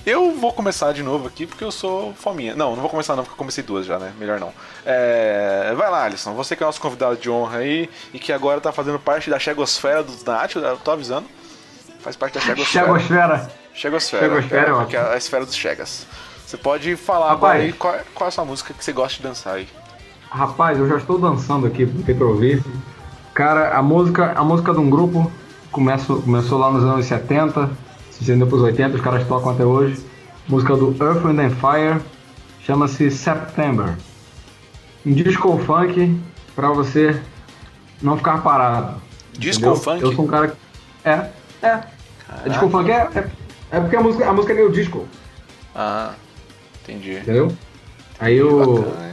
[0.05, 2.55] Eu vou começar de novo aqui porque eu sou fominha.
[2.55, 4.13] Não, não vou começar não, porque eu comecei duas já, né?
[4.17, 4.51] Melhor não.
[4.85, 6.33] É, Vai lá, Alisson.
[6.33, 9.37] Você que é nosso convidado de honra aí e que agora tá fazendo parte da
[9.37, 11.27] Chegosfera dos Nachos, eu tô avisando.
[11.99, 12.85] Faz parte da Chegosfera.
[12.85, 13.51] Chegosfera.
[13.73, 14.23] Chegosfera.
[14.23, 16.07] Chegosfera é é a esfera dos Chegas.
[16.49, 17.43] Você pode falar Rapaz.
[17.43, 19.67] agora aí qual, qual é a sua música que você gosta de dançar aí.
[20.31, 22.63] Rapaz, eu já estou dançando aqui, não tem pra ouvir.
[23.35, 25.31] Cara, a música, a música de um grupo
[25.71, 27.69] começou, começou lá nos anos 70,
[28.09, 30.03] se estendeu pros 80, os caras tocam até hoje.
[30.47, 32.01] Música do Earth, Wind and Fire,
[32.65, 33.95] chama-se September.
[35.05, 36.19] Um disco funk
[36.55, 37.21] pra você
[38.01, 38.99] não ficar parado.
[39.33, 39.83] Disco entendeu?
[39.83, 40.01] funk?
[40.01, 40.57] Eu sou um cara que...
[41.05, 41.29] É,
[41.61, 41.83] é.
[42.49, 43.29] Disco funk é, é,
[43.69, 45.07] é porque a música, a música é meio disco,
[45.75, 46.13] Ah,
[46.89, 47.13] entendi.
[47.17, 47.51] entendeu?
[48.19, 48.75] Aí eu...
[48.83, 49.09] Bacana?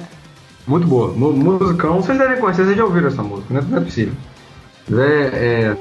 [0.66, 1.12] Muito boa.
[1.12, 2.02] Mu- Musicão.
[2.02, 3.64] Vocês devem conhecer, vocês já ouviram essa música, né?
[3.68, 4.14] Não é possível.
[4.88, 5.22] Mas É,
[5.72, 5.76] é...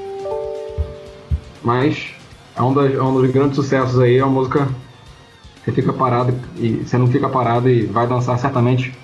[1.62, 2.10] Mas
[2.56, 4.16] é um, das- é um dos grandes sucessos aí.
[4.18, 4.68] É uma música
[5.64, 8.94] você fica parado e você não fica parado e vai dançar certamente.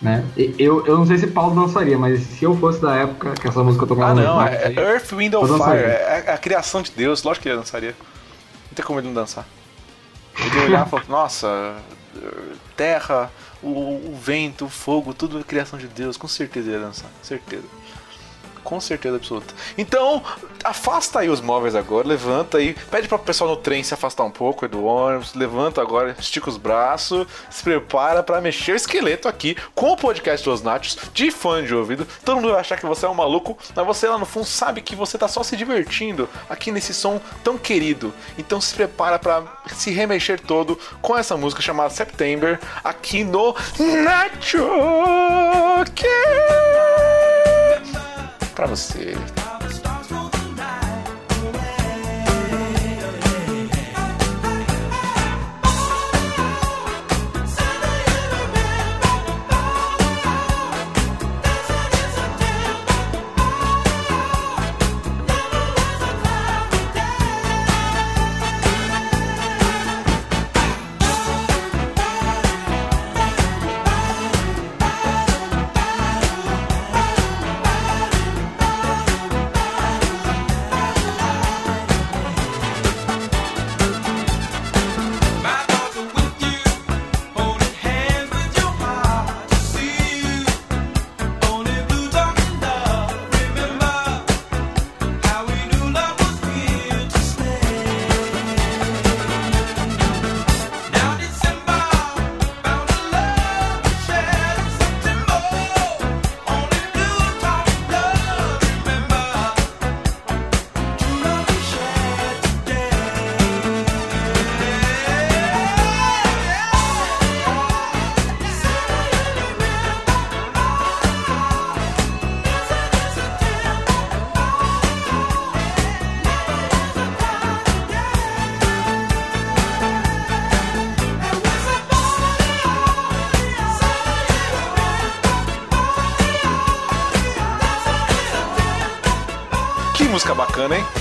[0.00, 0.24] Né?
[0.34, 3.46] E- Eu, eu não sei se Paulo dançaria, mas se eu fosse da época que
[3.46, 4.40] essa música tocava Ah, não.
[4.42, 5.84] É aí, Earth, Wind and Fire.
[5.84, 7.22] É a, a criação de Deus.
[7.22, 7.94] Lógico que ele dançaria.
[8.68, 9.46] Não tem como ele não dançar.
[10.38, 11.76] Ele olhar e falar, nossa,
[12.76, 13.30] terra,
[13.62, 16.16] o, o vento, o fogo, tudo é criação de Deus.
[16.16, 17.10] Com certeza ia dançar.
[17.22, 17.64] Certeza.
[18.70, 19.52] Com certeza absoluta.
[19.76, 20.22] Então,
[20.62, 24.22] afasta aí os móveis agora, levanta aí, pede para o pessoal no trem se afastar
[24.22, 29.26] um pouco do ônibus, levanta agora, estica os braços, se prepara para mexer o esqueleto
[29.26, 32.06] aqui com o podcast dos Nachos de fã de ouvido.
[32.24, 34.82] Todo mundo vai achar que você é um maluco, mas você lá no fundo sabe
[34.82, 38.14] que você tá só se divertindo aqui nesse som tão querido.
[38.38, 39.42] Então se prepara para
[39.74, 43.52] se remexer todo com essa música chamada September aqui no
[44.04, 44.64] Nacho
[48.60, 49.39] Pra você.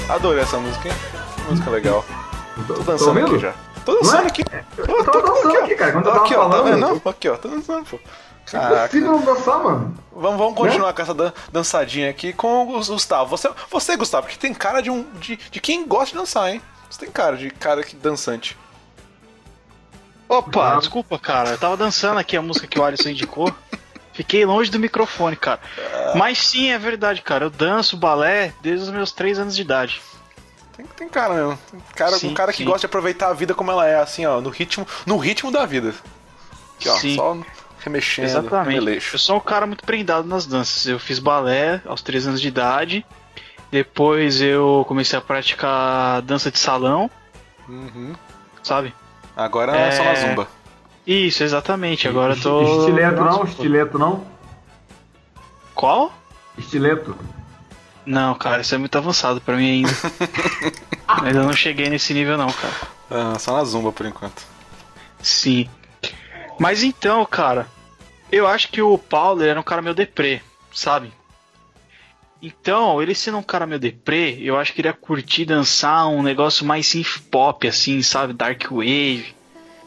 [0.09, 0.93] Adorei essa música, hein?
[1.35, 2.03] Que música legal.
[2.67, 3.53] Tô dançando aqui já.
[3.85, 4.27] Tô dançando é?
[4.27, 4.43] aqui.
[4.77, 6.65] Eu tava dançando aqui, cara, quando eu aqui, ó, tá falando.
[6.65, 6.79] vendo?
[6.79, 7.11] Não?
[7.11, 7.99] Aqui, ó, tô dançando, pô.
[8.45, 8.87] Caraca.
[8.89, 9.95] Consigo não dançar, mano.
[10.11, 13.29] Vamos, vamos continuar com essa dan- dançadinha aqui com o Gustavo.
[13.29, 16.61] Você, você Gustavo, que tem cara de um de, de quem gosta de dançar, hein?
[16.89, 18.57] Você tem cara de cara que dançante.
[20.27, 21.51] Opa, desculpa, cara.
[21.51, 23.53] Eu tava dançando aqui a música que o Alisson indicou.
[24.13, 25.59] Fiquei longe do microfone, cara.
[26.15, 27.45] Mas sim, é verdade, cara.
[27.45, 30.01] Eu danço balé desde os meus 3 anos de idade.
[30.75, 31.59] Tem, tem cara mesmo.
[31.71, 32.63] Tem cara, Sim, um cara que sim.
[32.65, 35.65] gosta de aproveitar a vida como ela é, assim, ó, no ritmo, no ritmo da
[35.65, 35.93] vida.
[36.77, 37.15] Aqui, ó, Sim.
[37.15, 37.37] só
[37.79, 38.67] remexendo, Exatamente.
[38.75, 39.15] remeleixo.
[39.15, 40.85] Eu sou um cara muito prendado nas danças.
[40.85, 43.05] Eu fiz balé aos 3 anos de idade.
[43.71, 47.09] Depois eu comecei a praticar dança de salão,
[47.67, 48.13] Uhum.
[48.63, 48.93] sabe?
[49.37, 50.15] Agora é só na É.
[50.15, 50.47] zumba.
[51.05, 52.07] Isso, exatamente.
[52.07, 52.79] Agora eu tô.
[52.79, 53.43] Estileto não?
[53.43, 54.25] Estileto não?
[55.79, 56.11] Qual?
[56.57, 57.17] Estileto.
[58.05, 59.91] Não, cara, isso é muito avançado pra mim ainda.
[61.07, 62.73] ainda não cheguei nesse nível, não, cara.
[63.09, 64.45] Ah, só na zumba por enquanto.
[65.21, 65.69] Sim.
[66.59, 67.65] Mas então, cara,
[68.29, 70.41] eu acho que o Paulo era um cara meio deprê,
[70.73, 71.13] sabe?
[72.41, 76.21] Então, ele sendo um cara meio deprê, eu acho que ele ia curtir dançar um
[76.21, 78.33] negócio mais synth pop, assim, sabe?
[78.33, 79.33] Dark Wave.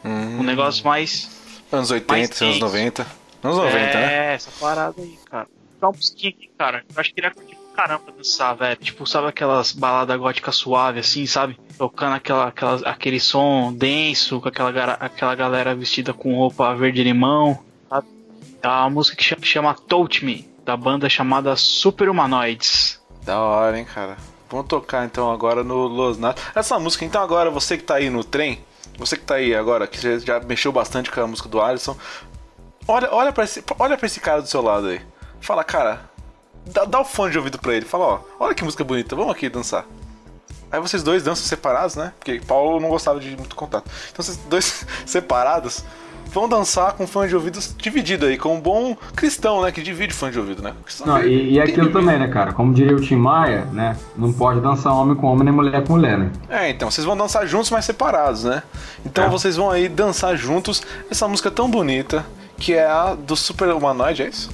[0.03, 0.39] Hum.
[0.39, 1.29] Um negócio mais.
[1.71, 2.59] Anos 80, Mais anos tenso.
[2.59, 3.07] 90.
[3.43, 4.33] Anos 90, é, né?
[4.33, 5.52] essa parada aí, cara.
[5.83, 6.85] Dá um pouquinho aqui, cara.
[6.95, 8.77] Eu acho que ele ia curtir pra caramba dançar, velho.
[8.77, 11.59] Tipo, sabe aquelas baladas góticas suave, assim, sabe?
[11.77, 17.59] Tocando aquela, aquela, aquele som denso, com aquela, aquela galera vestida com roupa verde-limão,
[17.89, 18.07] sabe?
[18.61, 23.01] É uma música que chama, chama Touch Me, da banda chamada Super Humanoids.
[23.23, 24.15] Da hora, hein, cara.
[24.49, 26.41] Vamos tocar então agora no Los Natos.
[26.55, 28.63] Essa música, então agora, você que tá aí no trem,
[28.97, 31.97] você que tá aí agora, que já- já mexeu bastante com a música do Alisson,
[32.87, 35.01] olha, olha, pra, esse, olha pra esse cara do seu lado aí.
[35.43, 35.99] Fala, cara,
[36.65, 37.85] dá, dá o fone de ouvido pra ele.
[37.85, 39.85] Fala, ó, olha que música bonita, vamos aqui dançar.
[40.71, 42.13] Aí vocês dois dançam separados, né?
[42.17, 43.83] Porque Paulo não gostava de muito contato.
[44.09, 45.83] Então vocês dois separados
[46.27, 49.69] vão dançar com fone de ouvidos dividido aí, com um bom cristão, né?
[49.73, 50.73] Que divide fone de ouvido, né?
[51.05, 52.53] Não, e, e aquilo também, né, cara?
[52.53, 53.97] Como diria o Tim Maia, né?
[54.15, 56.31] Não pode dançar homem com homem nem mulher com mulher, né?
[56.49, 58.63] É, então, vocês vão dançar juntos, mas separados, né?
[59.05, 59.29] Então É.
[59.29, 60.81] vocês vão aí dançar juntos
[61.11, 62.25] essa música tão bonita,
[62.57, 64.49] que é a do Super Humanoid, é isso?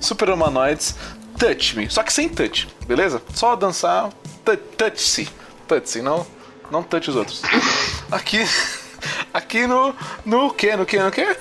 [0.00, 0.94] Super Humanoids
[1.38, 1.88] Touch Me.
[1.88, 3.22] Só que sem touch, beleza?
[3.34, 4.10] Só dançar
[4.76, 5.28] touch-se.
[5.66, 6.26] Touch-se, não,
[6.70, 7.42] não touch os outros.
[8.10, 8.38] Aqui,
[9.32, 9.94] aqui no,
[10.24, 11.36] no que, no que, no que?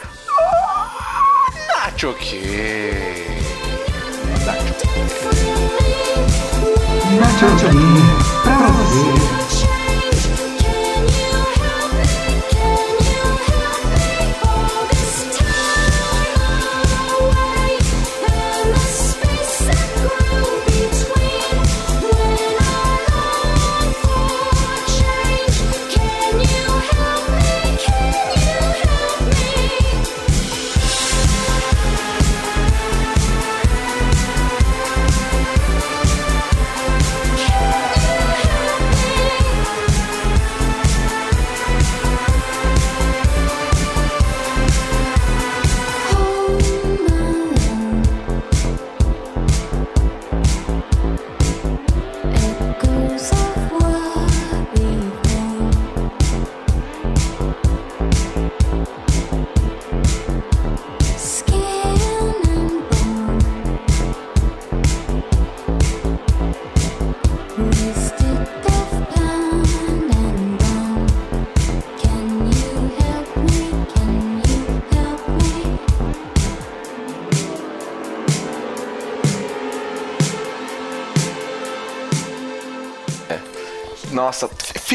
[1.68, 3.26] Nacho que?
[4.44, 4.58] Pra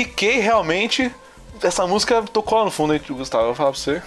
[0.04, 1.14] fiquei realmente.
[1.62, 3.44] Essa música tocou lá no fundo aí, Gustavo.
[3.44, 4.02] Eu vou falar pra você.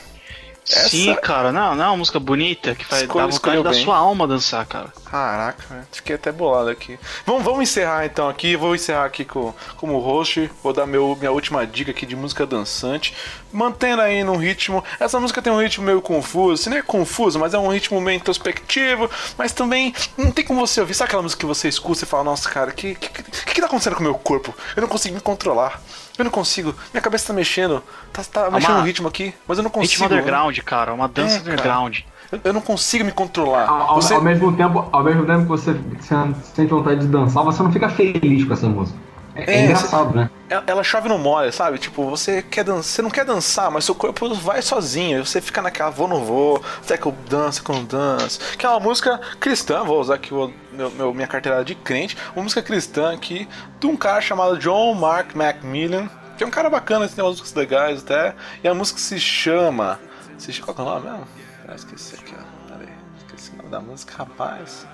[0.69, 3.69] Essa- Sim, cara, não, não é uma música bonita que faz Escolhe- dar vontade da
[3.69, 3.83] bem.
[3.83, 4.91] sua alma dançar, cara.
[5.05, 6.99] Caraca, fiquei até bolado aqui.
[7.25, 8.55] Vamos, vamos encerrar então aqui.
[8.55, 10.49] Vou encerrar aqui com, como host.
[10.63, 13.13] Vou dar meu, minha última dica aqui de música dançante.
[13.53, 14.83] Mantendo aí num ritmo.
[14.99, 16.63] Essa música tem um ritmo meio confuso.
[16.63, 19.09] Se não é confuso, mas é um ritmo meio introspectivo.
[19.37, 20.93] Mas também não tem como você ouvir.
[20.95, 23.61] Sabe aquela música que você escuta e fala: Nossa, cara, o que, que, que, que
[23.61, 24.53] tá acontecendo com o meu corpo?
[24.75, 25.79] Eu não consigo me controlar.
[26.17, 26.73] Eu não consigo.
[26.93, 27.83] Minha cabeça tá mexendo.
[28.13, 30.03] Tá, tá mexendo no ritmo aqui, mas eu não consigo.
[30.03, 31.51] Ritmo underground, cara, uma dança É, cara.
[31.53, 31.99] underground.
[32.31, 33.67] Eu, eu não consigo me controlar.
[33.69, 36.15] Ao, Você- ao mesmo tempo, ao mesmo tempo que você, você
[36.55, 38.97] sente vontade de dançar, você não fica feliz com essa música.
[39.35, 40.29] É, é É, engraçado, né?
[40.49, 41.77] Ela, ela chove no molha, sabe?
[41.77, 45.25] Tipo, você quer dançar, você não quer dançar, mas seu corpo vai sozinho.
[45.25, 48.39] Você fica naquela vou não vou, será que eu danço, que eu não danço?
[48.57, 52.15] Que é uma música cristã, vou usar aqui o meu, meu- minha carteirada de crente,
[52.33, 53.45] uma música cristã aqui
[53.79, 57.53] de um cara chamado John Mark Macmillan, que é um cara bacana, tem umas músicas
[57.53, 58.33] legais até.
[58.63, 59.99] E a música se chama.
[60.37, 61.27] Que é o nome mesmo?
[61.67, 62.67] Ah, esqueci aqui, ó.
[62.67, 64.85] Pera esqueci o nome da música, rapaz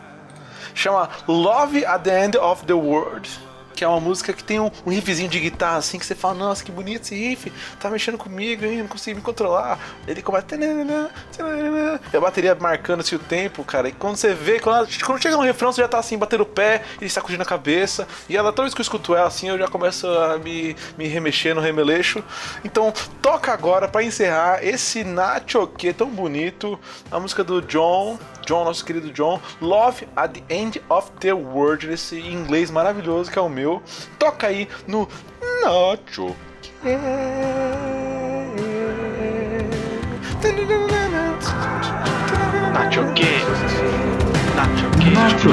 [0.73, 3.27] chama Love at the End of the World.
[3.73, 6.33] Que é uma música que tem um, um riffzinho de guitarra assim que você fala,
[6.35, 8.79] nossa, que bonito esse riff, tá mexendo comigo, hein?
[8.79, 9.79] Não consigo me controlar.
[10.07, 10.45] Ele começa.
[12.13, 13.89] E a bateria marcando assim, o tempo, cara.
[13.89, 16.41] E quando você vê, quando, ela- quando chega no refrão, você já tá assim, batendo
[16.43, 18.07] o pé e sacudindo a cabeça.
[18.29, 21.07] E ela, toda vez que eu escuto ela assim, eu já começo a me, me
[21.07, 22.23] remexer no remeleixo.
[22.63, 26.79] Então, toca agora pra encerrar esse Nacho que tão bonito,
[27.11, 28.17] a música do John.
[28.45, 33.37] John, nosso querido John, Love at the End of the World, nesse inglês maravilhoso que
[33.37, 33.81] é o meu.
[34.17, 35.07] Toca aí no
[35.63, 36.35] Nacho.
[42.73, 43.41] Nacho quê?
[44.55, 45.11] Nacho quê?
[45.13, 45.49] Nacho,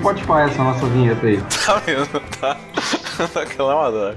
[0.00, 1.40] Spotify, essa nossa vinheta aí.
[1.66, 2.56] Tá mesmo, tá?
[3.42, 4.16] Aquela é uma dor.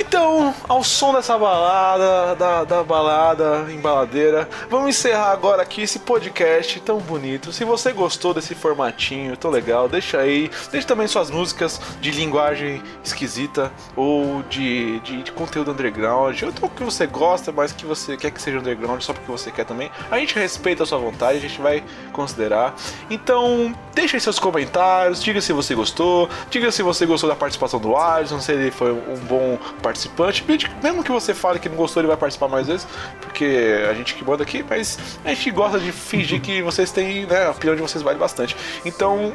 [0.00, 6.80] Então, ao som dessa balada, da, da balada embaladeira, vamos encerrar agora aqui esse podcast
[6.80, 7.52] tão bonito.
[7.52, 10.50] Se você gostou desse formatinho tão legal, deixa aí.
[10.70, 16.70] Deixa também suas músicas de linguagem esquisita ou de, de, de conteúdo underground, ou o
[16.70, 19.90] que você gosta, mas que você quer que seja underground só porque você quer também.
[20.10, 22.74] A gente respeita a sua vontade, a gente vai considerar.
[23.10, 27.80] Então, deixa aí seus comentários, diga se você gostou, diga se você gostou da participação
[27.80, 30.44] do Alisson, se ele foi um bom participante.
[30.82, 32.86] Mesmo que você fale que não gostou, ele vai participar mais vezes,
[33.20, 37.26] porque a gente que manda aqui, mas a gente gosta de fingir que vocês têm,
[37.26, 38.56] né, a opinião de vocês vale bastante.
[38.84, 39.32] Então,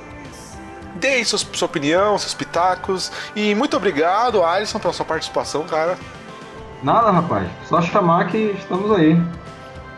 [0.96, 5.98] dê aí sua, sua opinião, seus pitacos, e muito obrigado, Alisson, pela sua participação, cara.
[6.82, 7.50] Nada, rapaz.
[7.68, 9.22] Só chamar que estamos aí.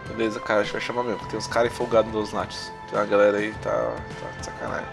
[0.07, 2.71] Beleza, cara, a gente vai chamar mesmo, porque tem uns caras folgados nos nachos.
[2.89, 4.85] Tem uma galera aí tá, tá de sacanagem.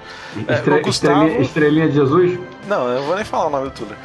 [0.48, 2.40] É, Estre- o Gustavo- estrelinha, estrelinha de Jesus?
[2.66, 3.96] Não, eu não vou nem falar o nome do Tuller.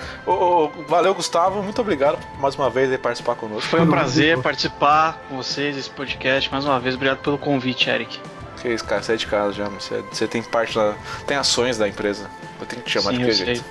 [0.88, 1.62] Valeu, Gustavo.
[1.64, 3.70] Muito obrigado por mais uma vez aí participar conosco.
[3.70, 6.52] Foi um prazer participar com vocês desse podcast.
[6.52, 8.20] Mais uma vez, obrigado pelo convite, Eric.
[8.62, 10.96] Que isso, cara, você é de casa já, você, você tem parte da.
[11.26, 12.28] tem ações da empresa.
[12.60, 13.62] Eu tenho que te chamar Sim, de que sei.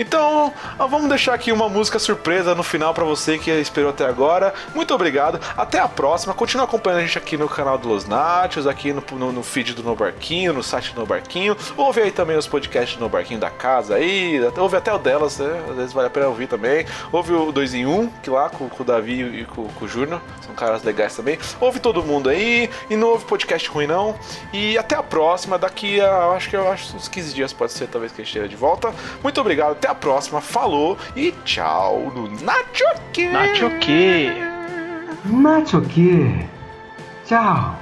[0.00, 4.06] Então, ó, vamos deixar aqui uma música surpresa no final pra você que esperou até
[4.06, 4.54] agora.
[4.74, 5.38] Muito obrigado.
[5.54, 6.32] Até a próxima.
[6.32, 9.74] Continua acompanhando a gente aqui no canal do Los Nachos, aqui no, no, no feed
[9.74, 11.54] do No Barquinho, no site do No Barquinho.
[11.76, 14.40] Ouve aí também os podcasts do No Barquinho da casa aí.
[14.56, 15.64] Ouve até o delas, né?
[15.68, 16.86] Às vezes vale a pena ouvir também.
[17.12, 19.84] Ouve o 2 em 1, um, que lá com, com o Davi e com, com
[19.84, 20.22] o Júnior.
[20.40, 21.38] São caras legais também.
[21.60, 22.70] Ouve todo mundo aí.
[22.88, 24.18] E não ouve podcast ruim, não.
[24.50, 25.58] E até a próxima.
[25.58, 28.30] Daqui a acho que eu acho uns 15 dias pode ser, talvez que a gente
[28.34, 28.94] esteja de volta.
[29.22, 29.72] Muito obrigado.
[29.72, 30.40] Até a próxima.
[30.40, 33.28] Falou e tchau no Nachoque!
[33.28, 34.30] Nachoque!
[35.24, 36.46] Nachoque!
[37.26, 37.76] Tchau!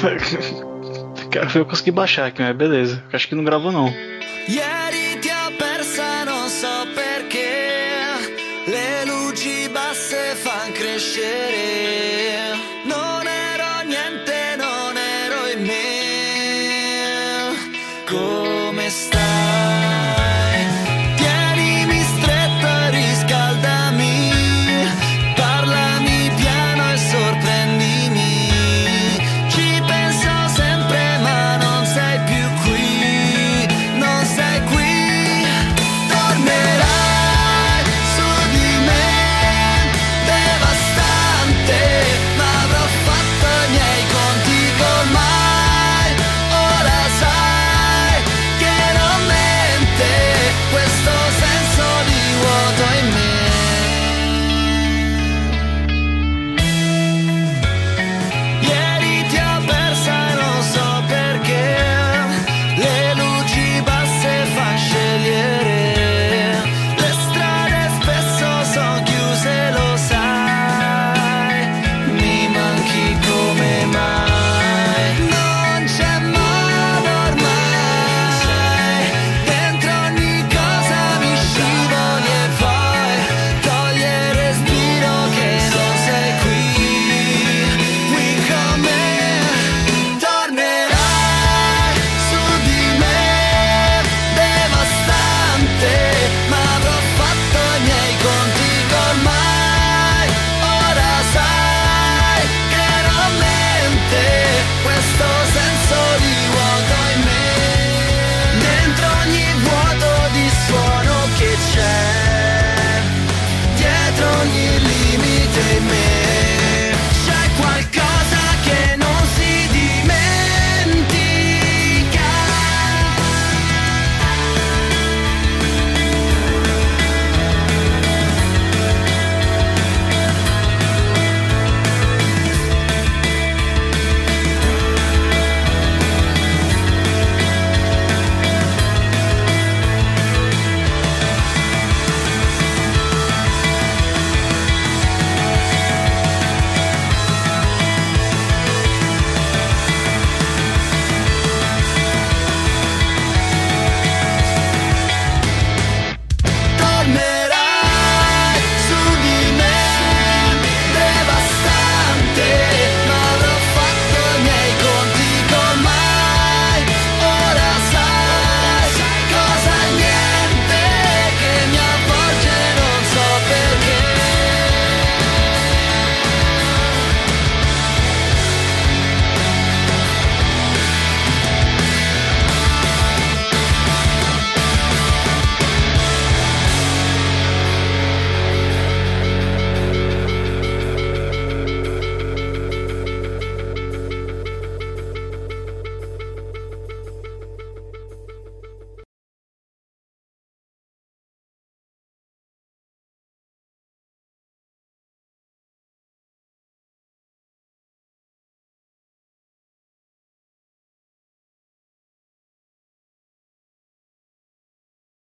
[1.30, 3.04] Cara, eu consegui baixar aqui, mas beleza.
[3.12, 3.92] Acho que não gravou não.
[4.48, 4.89] Yeah!